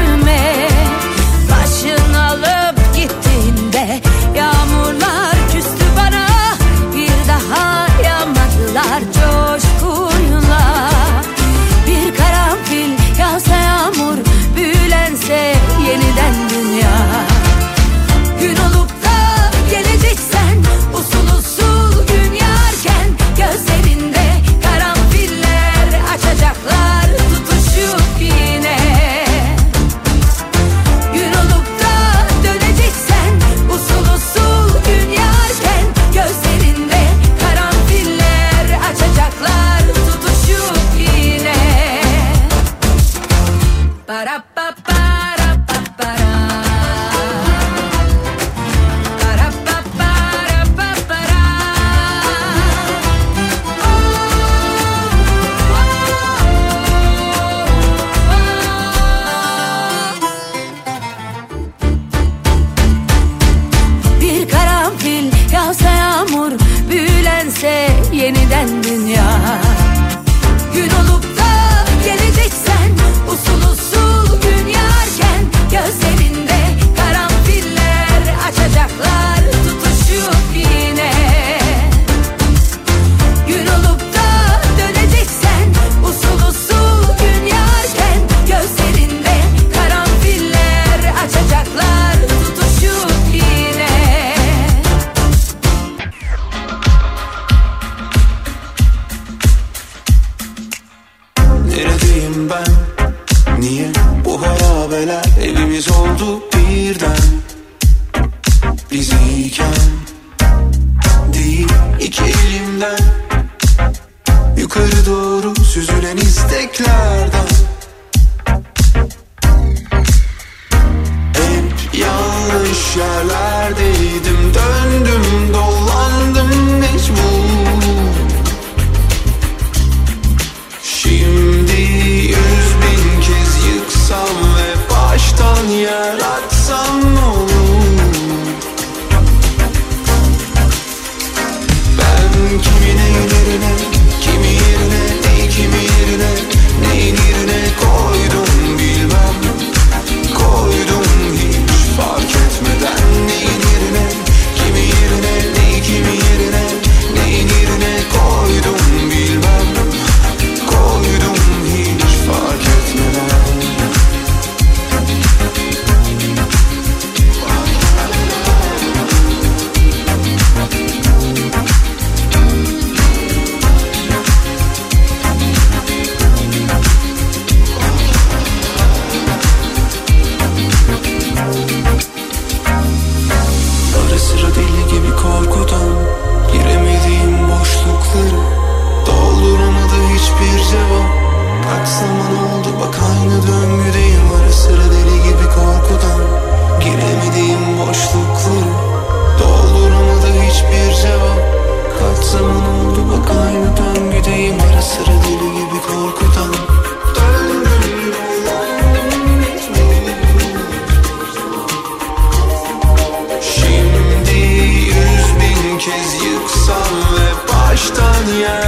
[218.27, 218.66] mañana.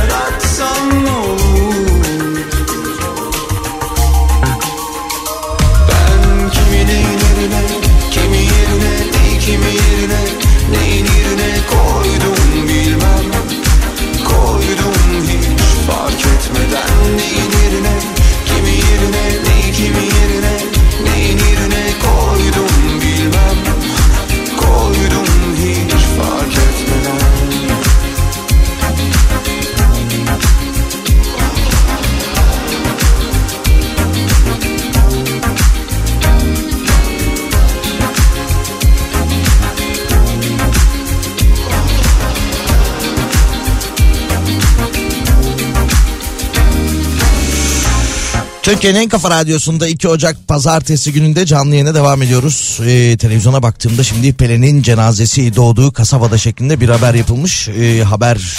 [48.69, 52.79] Türkiye'nin en kafa radyosunda 2 Ocak pazartesi gününde canlı yayına devam ediyoruz.
[52.85, 57.67] Ee, televizyona baktığımda şimdi Pelin'in cenazesi doğduğu kasabada şeklinde bir haber yapılmış.
[57.67, 58.57] Ee, haber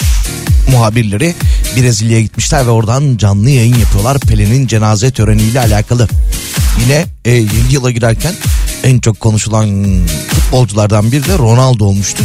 [0.71, 1.35] muhabirleri
[1.75, 6.07] Brezilya'ya gitmişler ve oradan canlı yayın yapıyorlar Pelin'in cenaze töreniyle alakalı.
[6.81, 7.31] Yine e,
[7.71, 8.33] yıla girerken
[8.83, 9.99] en çok konuşulan
[10.29, 12.23] futbolculardan biri de Ronaldo olmuştu.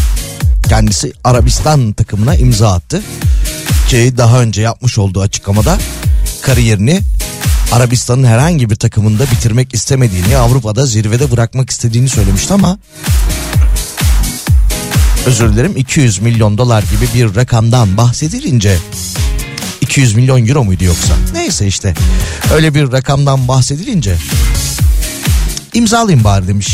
[0.68, 3.02] Kendisi Arabistan takımına imza attı.
[3.88, 5.78] Ki daha önce yapmış olduğu açıklamada
[6.42, 7.00] kariyerini
[7.72, 12.78] Arabistan'ın herhangi bir takımında bitirmek istemediğini, Avrupa'da zirvede bırakmak istediğini söylemişti ama
[15.26, 18.78] özür dilerim 200 milyon dolar gibi bir rakamdan bahsedilince
[19.80, 21.14] 200 milyon euro muydu yoksa?
[21.32, 21.94] Neyse işte
[22.54, 24.16] öyle bir rakamdan bahsedilince
[25.74, 26.68] imzalayayım bari demiş.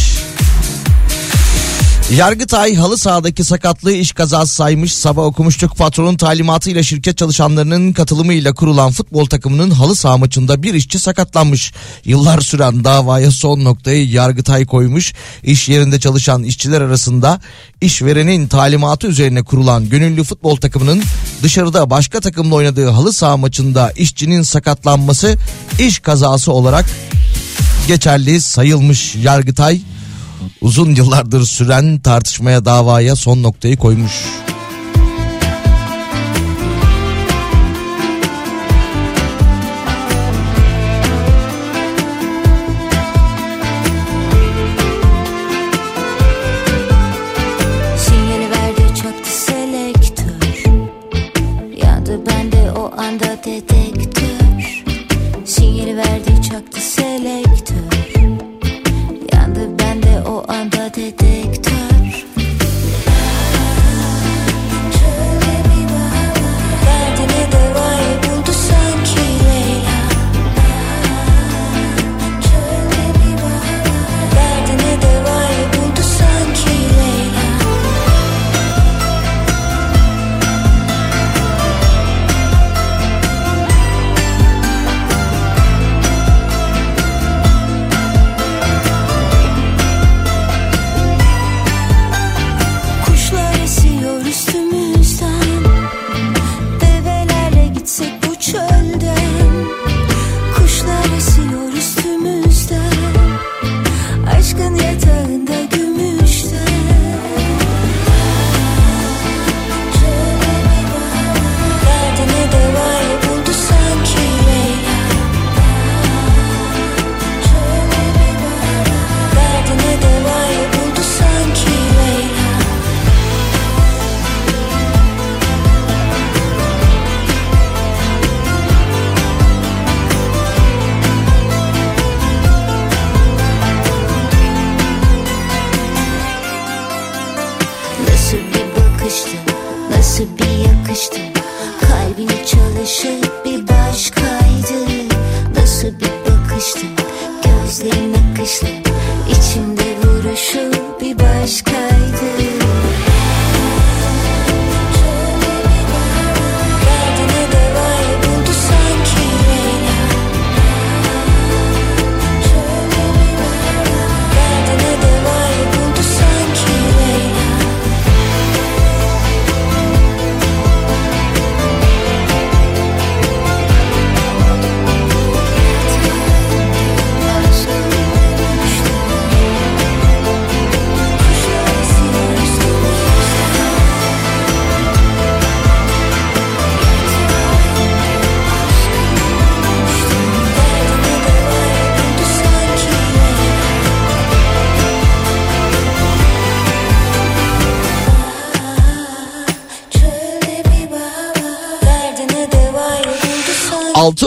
[2.17, 4.95] Yargıtay halı sahadaki sakatlığı iş kazası saymış.
[4.95, 10.99] Sabah okumuştuk patronun talimatıyla şirket çalışanlarının katılımıyla kurulan futbol takımının halı saha maçında bir işçi
[10.99, 11.73] sakatlanmış.
[12.05, 15.13] Yıllar süren davaya son noktayı Yargıtay koymuş.
[15.43, 17.41] İş yerinde çalışan işçiler arasında
[17.81, 21.03] işverenin talimatı üzerine kurulan gönüllü futbol takımının
[21.43, 25.37] dışarıda başka takımla oynadığı halı saha maçında işçinin sakatlanması
[25.79, 26.85] iş kazası olarak
[27.89, 29.81] geçerli sayılmış Yargıtay
[30.63, 34.13] uzun yıllardır süren tartışmaya davaya son noktayı koymuş.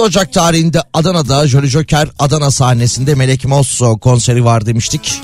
[0.05, 5.21] Ocak tarihinde Adana'da Jolly Joker Adana sahnesinde Melek Mosso konseri var demiştik.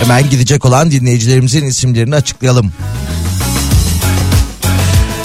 [0.00, 2.72] Hemen gidecek olan dinleyicilerimizin isimlerini açıklayalım.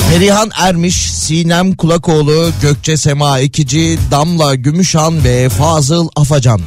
[0.10, 6.62] Perihan Ermiş, Sinem Kulakoğlu, Gökçe Sema Ekici, Damla Gümüşhan ve Fazıl Afacan.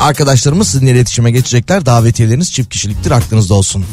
[0.00, 1.86] Arkadaşlarımız sizinle iletişime geçecekler.
[1.86, 3.84] Davetiyeleriniz çift kişiliktir aklınızda olsun.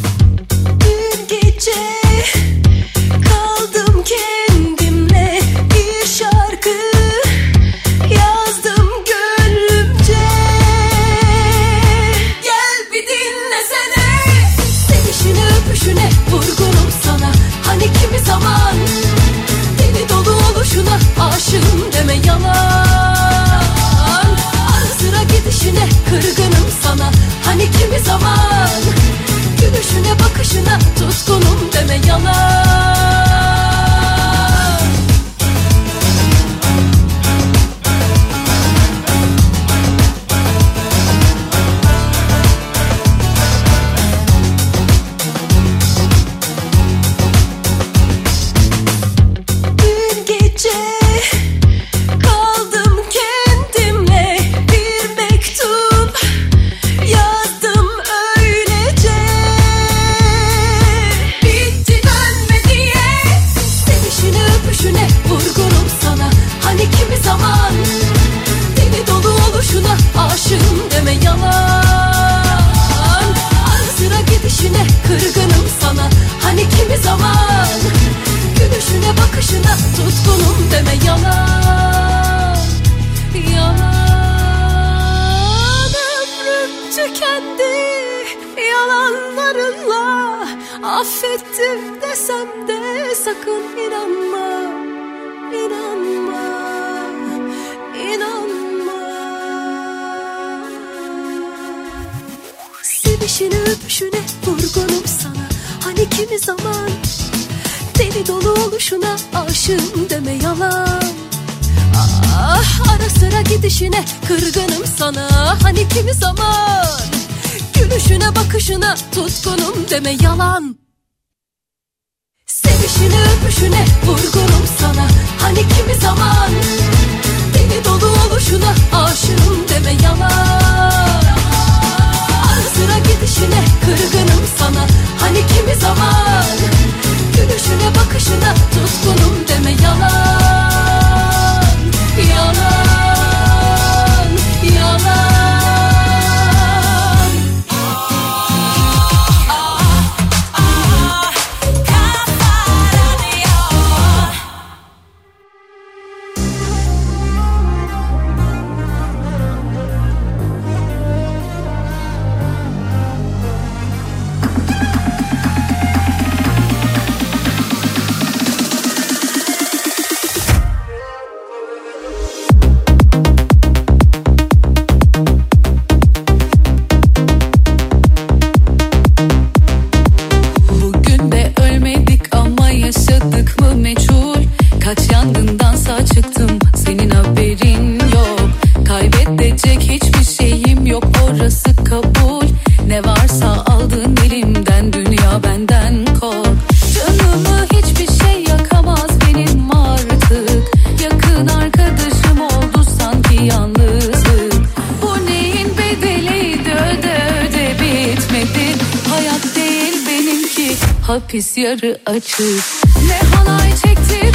[211.62, 212.64] yarı açık.
[213.08, 214.31] Ne halay çekti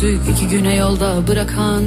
[0.00, 1.84] gördük iki güne yolda bırakan.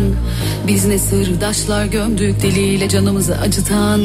[0.68, 4.02] Biz ne sırdaşlar gömdük diliyle canımızı acıtan.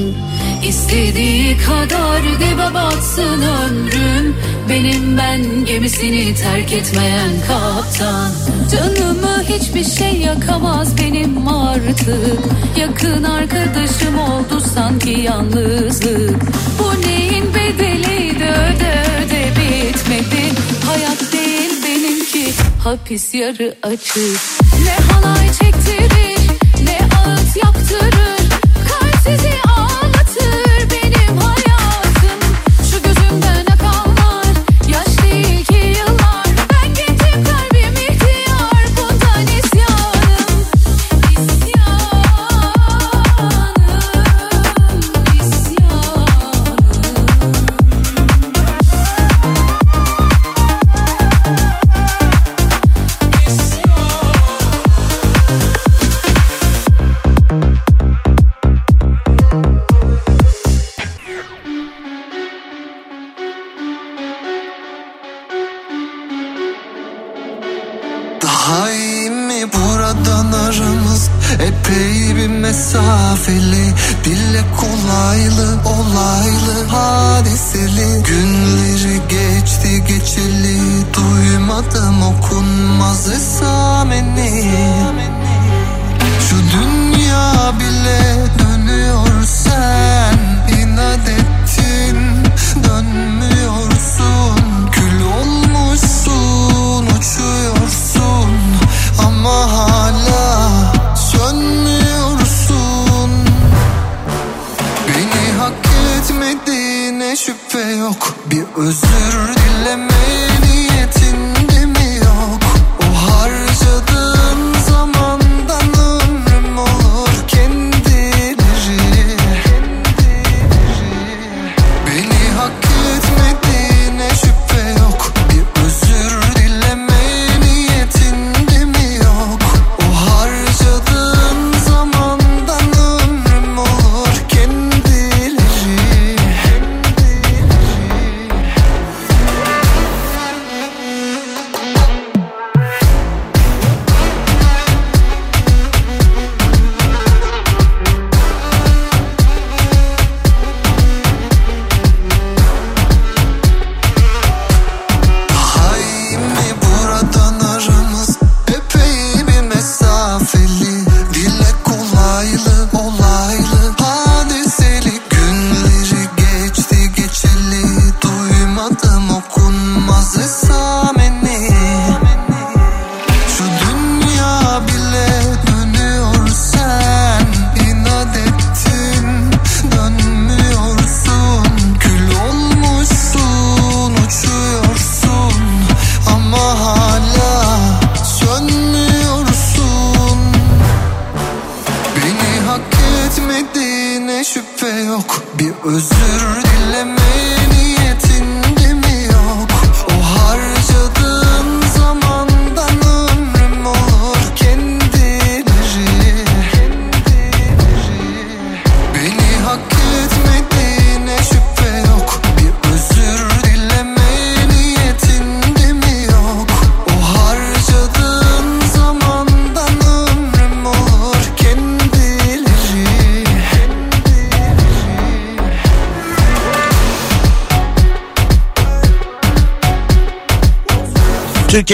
[0.69, 4.37] İstediği kadar dibe batsın ömrüm
[4.69, 8.31] Benim ben gemisini terk etmeyen kaptan.
[8.73, 12.41] Canımı hiçbir şey yakamaz benim artık.
[12.79, 16.43] Yakın arkadaşım oldu sanki yalnızlık.
[16.79, 20.53] Bu neyin bedeli de öde öde bitmedi.
[20.87, 21.24] Hayat
[22.85, 24.41] hapis yarı açık
[24.85, 26.51] Ne halay çektirir
[26.83, 28.49] ne ağıt yaptırır.
[28.89, 29.74] Kalp sizi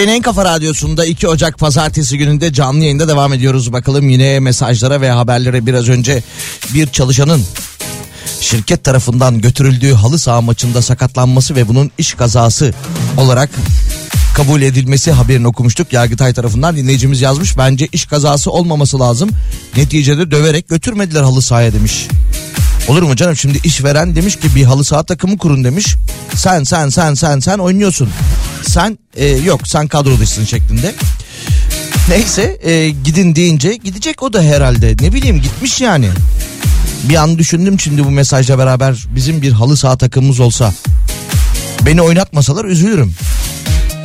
[0.01, 3.73] Türkiye'nin en kafa radyosunda 2 Ocak pazartesi gününde canlı yayında devam ediyoruz.
[3.73, 6.23] Bakalım yine mesajlara ve haberlere biraz önce
[6.73, 7.43] bir çalışanın
[8.39, 12.73] şirket tarafından götürüldüğü halı saha maçında sakatlanması ve bunun iş kazası
[13.17, 13.49] olarak
[14.35, 15.93] kabul edilmesi haberini okumuştuk.
[15.93, 17.57] Yargıtay tarafından dinleyicimiz yazmış.
[17.57, 19.29] Bence iş kazası olmaması lazım.
[19.77, 22.07] Neticede döverek götürmediler halı sahaya demiş.
[22.87, 25.95] Olur mu canım şimdi işveren demiş ki bir halı saha takımı kurun demiş.
[26.35, 28.09] Sen sen sen sen sen oynuyorsun.
[28.67, 30.93] Sen e, yok sen kadro dışısın şeklinde.
[32.09, 36.09] Neyse e, gidin deyince gidecek o da herhalde ne bileyim gitmiş yani.
[37.03, 40.73] Bir an düşündüm şimdi bu mesajla beraber bizim bir halı saha takımımız olsa
[41.85, 43.13] beni oynatmasalar üzülürüm.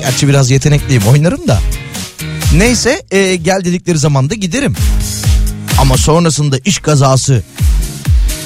[0.01, 1.61] Gerçi biraz yetenekliyim oynarım da.
[2.55, 4.77] Neyse e, gel dedikleri zaman da giderim.
[5.79, 7.43] Ama sonrasında iş kazası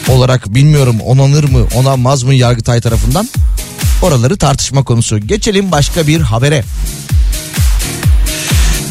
[0.09, 3.28] olarak bilmiyorum onanır mı onanmaz mı Yargıtay tarafından
[4.02, 5.18] oraları tartışma konusu.
[5.18, 6.64] Geçelim başka bir habere.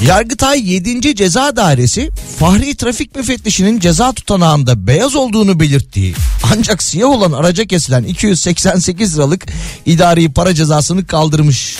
[0.06, 1.16] Yargıtay 7.
[1.16, 2.10] Ceza Dairesi
[2.40, 6.14] Fahri Trafik Müfettişinin ceza tutanağında beyaz olduğunu belirttiği
[6.54, 9.46] ancak siyah olan araca kesilen 288 liralık
[9.86, 11.78] idari para cezasını kaldırmış.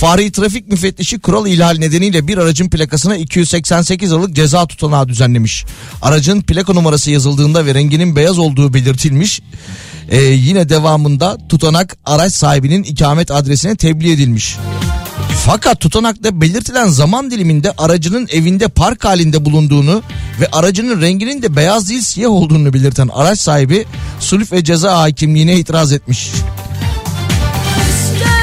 [0.00, 5.64] Fahri Trafik Müfettişi kural ihlal nedeniyle bir aracın plakasına 288 liralık ceza tutanağı düzenlemiş.
[6.02, 9.40] Aracın plaka numarası yazıldığında ve renginin beyaz olduğu belirtilmiş.
[10.10, 14.56] Ee, yine devamında tutanak araç sahibinin ikamet adresine tebliğ edilmiş.
[15.46, 20.02] Fakat tutanakta belirtilen zaman diliminde aracının evinde park halinde bulunduğunu
[20.40, 23.84] ve aracının renginin de beyaz değil siyah olduğunu belirten araç sahibi
[24.20, 26.30] sulh ve ceza hakimliğine itiraz etmiş.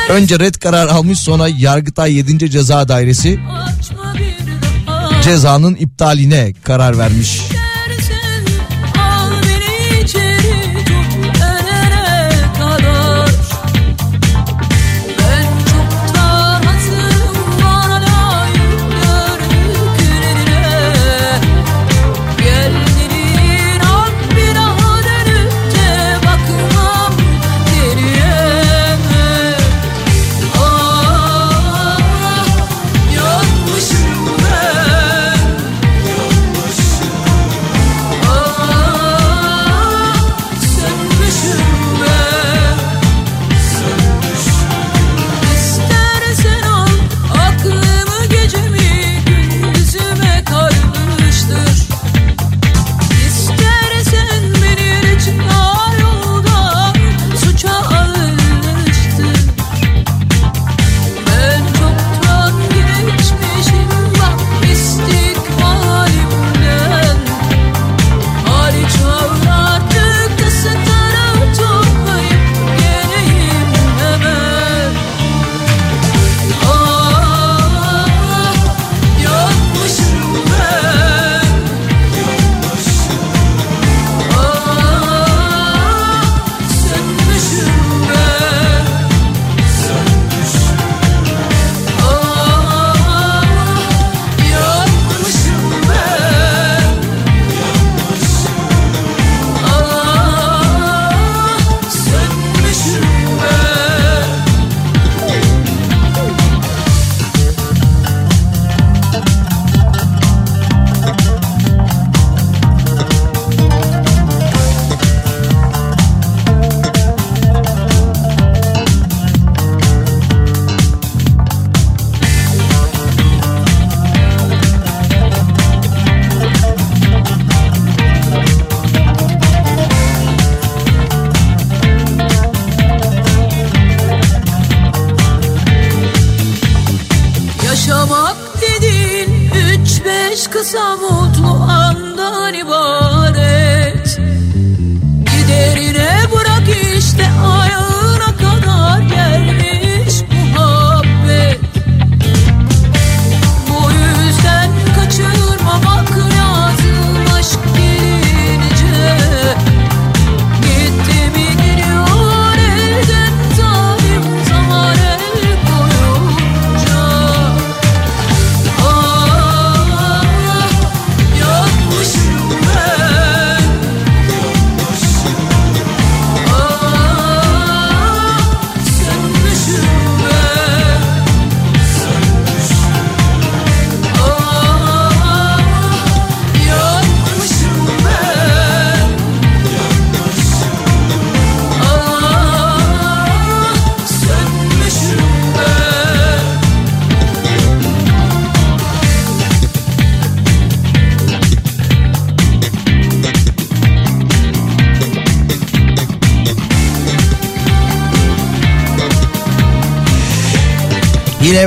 [0.10, 2.52] Önce red karar almış sonra Yargıtay 7.
[2.52, 3.40] Ceza Dairesi
[5.24, 7.42] cezanın iptaline karar vermiş.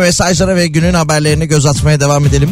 [0.06, 2.50] Mesajlara ve günün haberlerine göz atmaya devam edelim.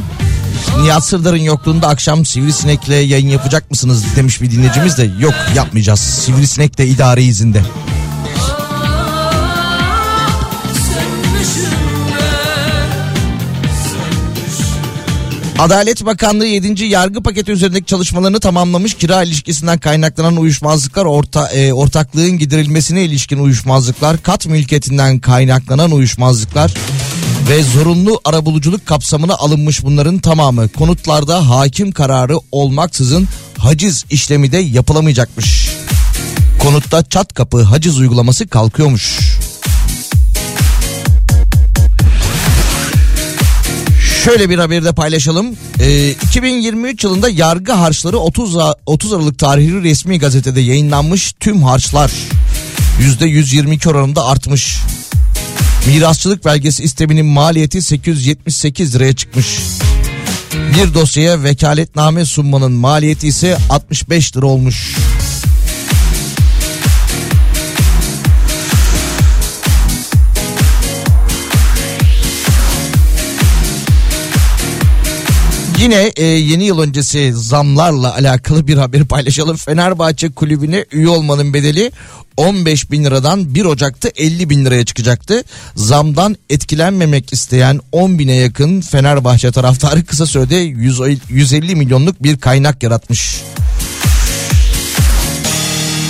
[0.81, 6.01] Nihat Sırdar'ın yokluğunda akşam Sivrisinek'le yayın yapacak mısınız demiş bir dinleyicimiz de yok yapmayacağız.
[6.01, 7.63] Sivrisinek de idari izinde.
[15.59, 16.85] Adalet Bakanlığı 7.
[16.85, 18.95] yargı paketi üzerindeki çalışmalarını tamamlamış.
[18.95, 26.75] Kira ilişkisinden kaynaklanan uyuşmazlıklar, orta, e, ortaklığın giderilmesine ilişkin uyuşmazlıklar, kat mülkiyetinden kaynaklanan uyuşmazlıklar
[27.49, 30.69] ve zorunlu arabuluculuk kapsamına alınmış bunların tamamı.
[30.69, 35.69] Konutlarda hakim kararı olmaksızın haciz işlemi de yapılamayacakmış.
[36.63, 39.19] Konutta çat kapı haciz uygulaması kalkıyormuş.
[44.25, 45.47] Şöyle bir haberi de paylaşalım.
[45.81, 52.13] Ee, 2023 yılında yargı harçları 30, A- 30 Aralık tarihli resmi gazetede yayınlanmış tüm harçlar
[53.01, 54.77] %122 oranında artmış.
[55.87, 59.59] Mirasçılık belgesi isteminin maliyeti 878 liraya çıkmış.
[60.77, 64.97] Bir dosyaya vekaletname sunmanın maliyeti ise 65 lira olmuş.
[75.79, 79.57] Yine e, yeni yıl öncesi zamlarla alakalı bir haber paylaşalım.
[79.57, 81.93] Fenerbahçe kulübüne üye olmanın bedeli
[82.37, 85.45] 15 bin liradan 1 Ocak'ta 50 bin liraya çıkacaktı.
[85.75, 92.83] Zamdan etkilenmemek isteyen 10 bine yakın Fenerbahçe taraftarı kısa sürede 100 150 milyonluk bir kaynak
[92.83, 93.43] yaratmış.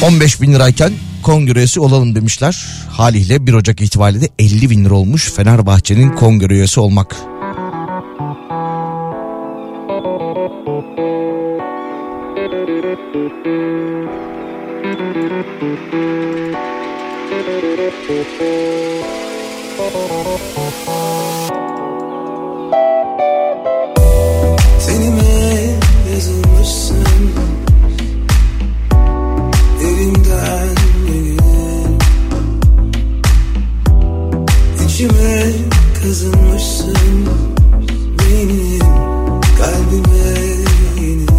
[0.02, 0.92] 15 bin lirayken
[1.22, 2.66] kongre üyesi olalım demişler.
[2.90, 7.16] Haliyle 1 Ocak itibariyle de 50 bin lira olmuş Fenerbahçe'nin kongre üyesi olmak.
[24.86, 25.24] Tenime
[26.12, 27.04] yazılmışsın?
[29.80, 30.74] Derinden
[31.06, 31.98] benim
[34.86, 35.52] İçime
[38.18, 38.78] Benim
[39.58, 40.38] kalbime
[41.00, 41.33] yeni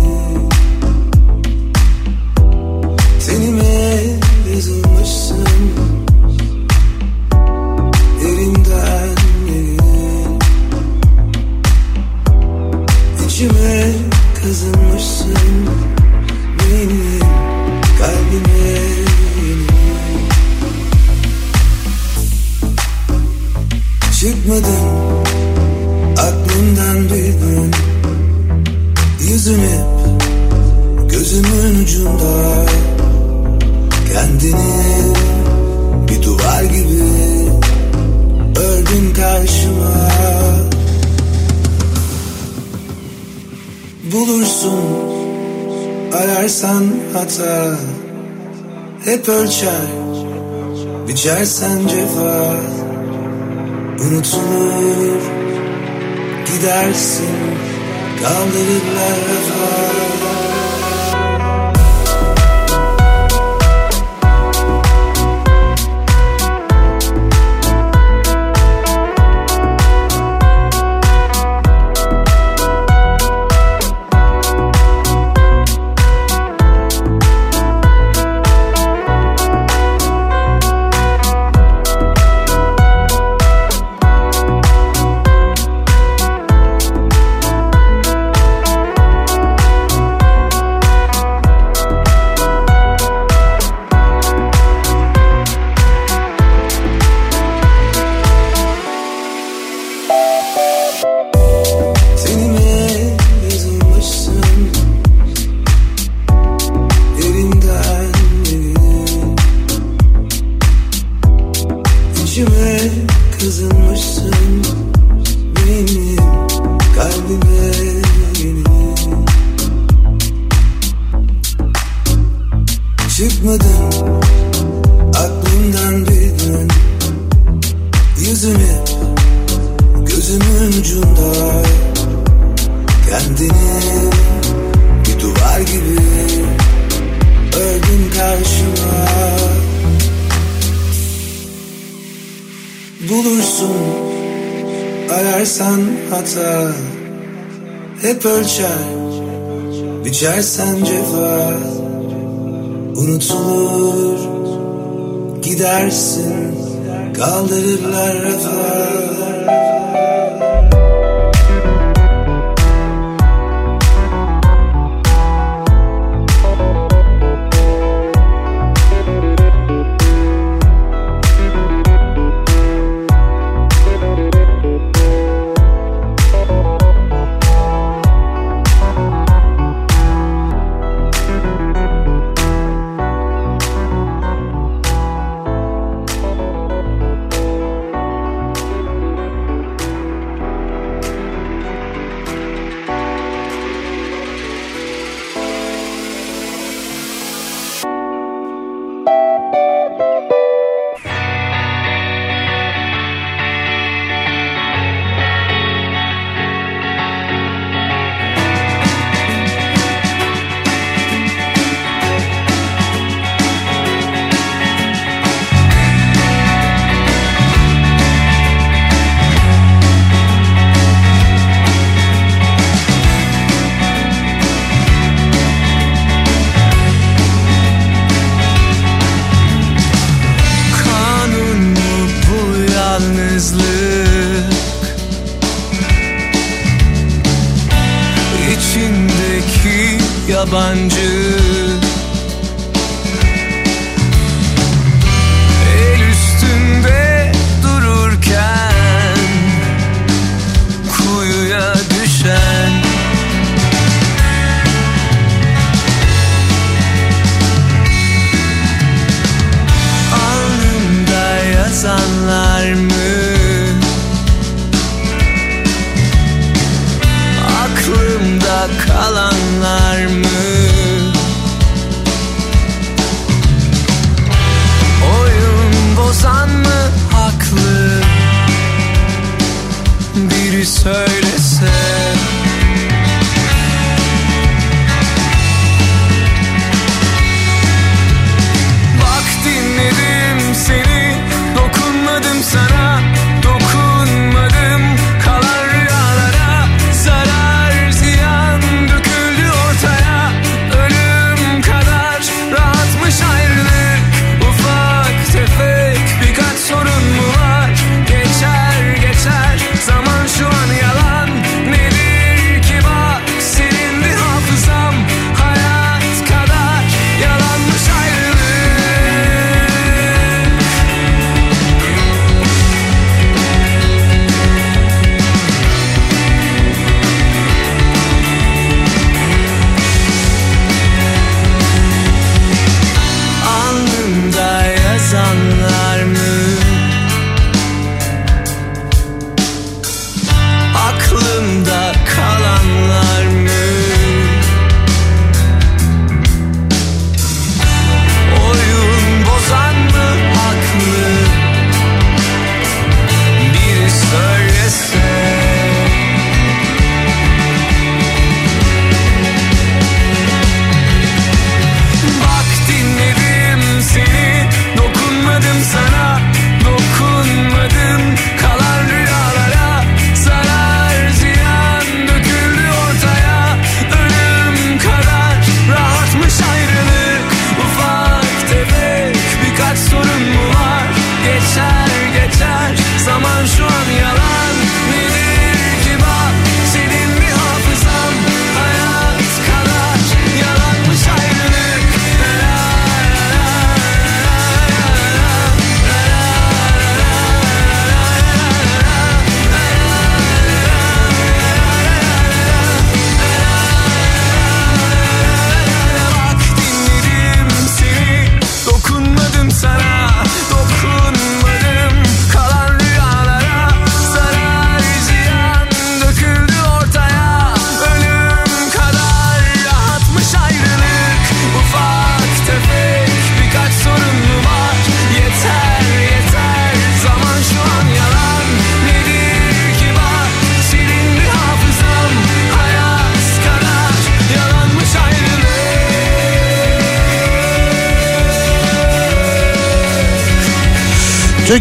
[46.46, 47.78] ararsan hata
[49.06, 49.88] Hep ölçer
[51.08, 52.56] biçersen cefa
[54.00, 55.22] Unutulur
[56.46, 57.36] gidersin
[58.22, 60.25] kaldırırlar rafa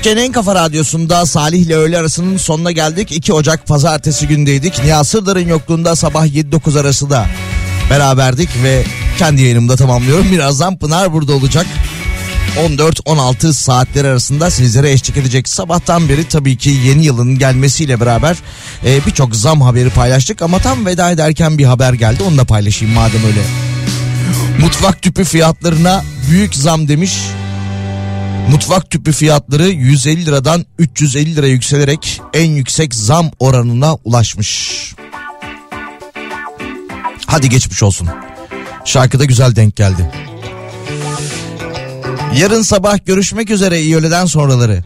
[0.05, 3.13] Türkiye'nin en kafa radyosunda Salih ile öğle arasının sonuna geldik.
[3.13, 4.85] 2 Ocak pazartesi gündeydik.
[4.85, 7.27] Nihat Sırdar'ın yokluğunda sabah 7-9 arası da
[7.91, 8.85] beraberdik ve
[9.19, 10.33] kendi yayınımda tamamlıyorum.
[10.33, 11.67] Birazdan Pınar burada olacak.
[12.57, 15.49] 14-16 saatler arasında sizlere eşlik edecek.
[15.49, 18.37] Sabahtan beri tabii ki yeni yılın gelmesiyle beraber
[18.87, 20.43] e, birçok zam haberi paylaştık.
[20.43, 23.43] Ama tam veda ederken bir haber geldi onu da paylaşayım madem öyle.
[24.61, 27.13] Mutfak tüpü fiyatlarına büyük zam demiş.
[28.51, 34.95] Mutfak tüpü fiyatları 150 liradan 350 lira yükselerek en yüksek zam oranına ulaşmış.
[37.27, 38.09] Hadi geçmiş olsun.
[38.85, 40.11] Şarkıda güzel denk geldi.
[42.37, 44.85] Yarın sabah görüşmek üzere iyi öğleden sonraları.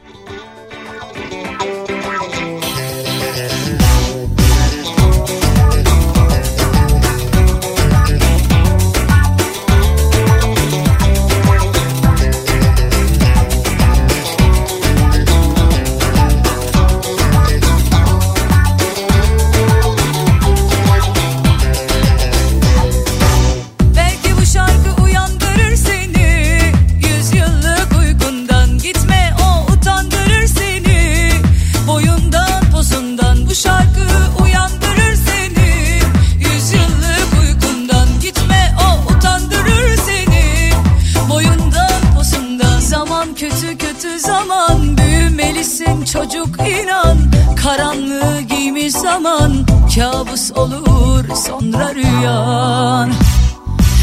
[49.22, 53.12] zaman kabus olur sonra rüyan.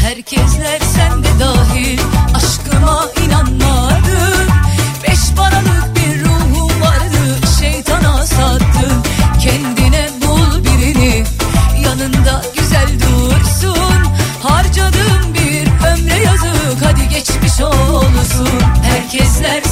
[0.02, 1.98] Herkesler sen de dahil
[2.34, 4.18] aşkıma inanmadı.
[5.08, 8.92] Beş paralık bir ruhum vardı şeytana sattın
[9.40, 11.24] Kendine bul birini
[11.84, 14.02] yanında güzel dursun.
[14.42, 18.60] Harcadığım bir ömre yazık hadi geçmiş olsun.
[18.82, 19.62] Herkesler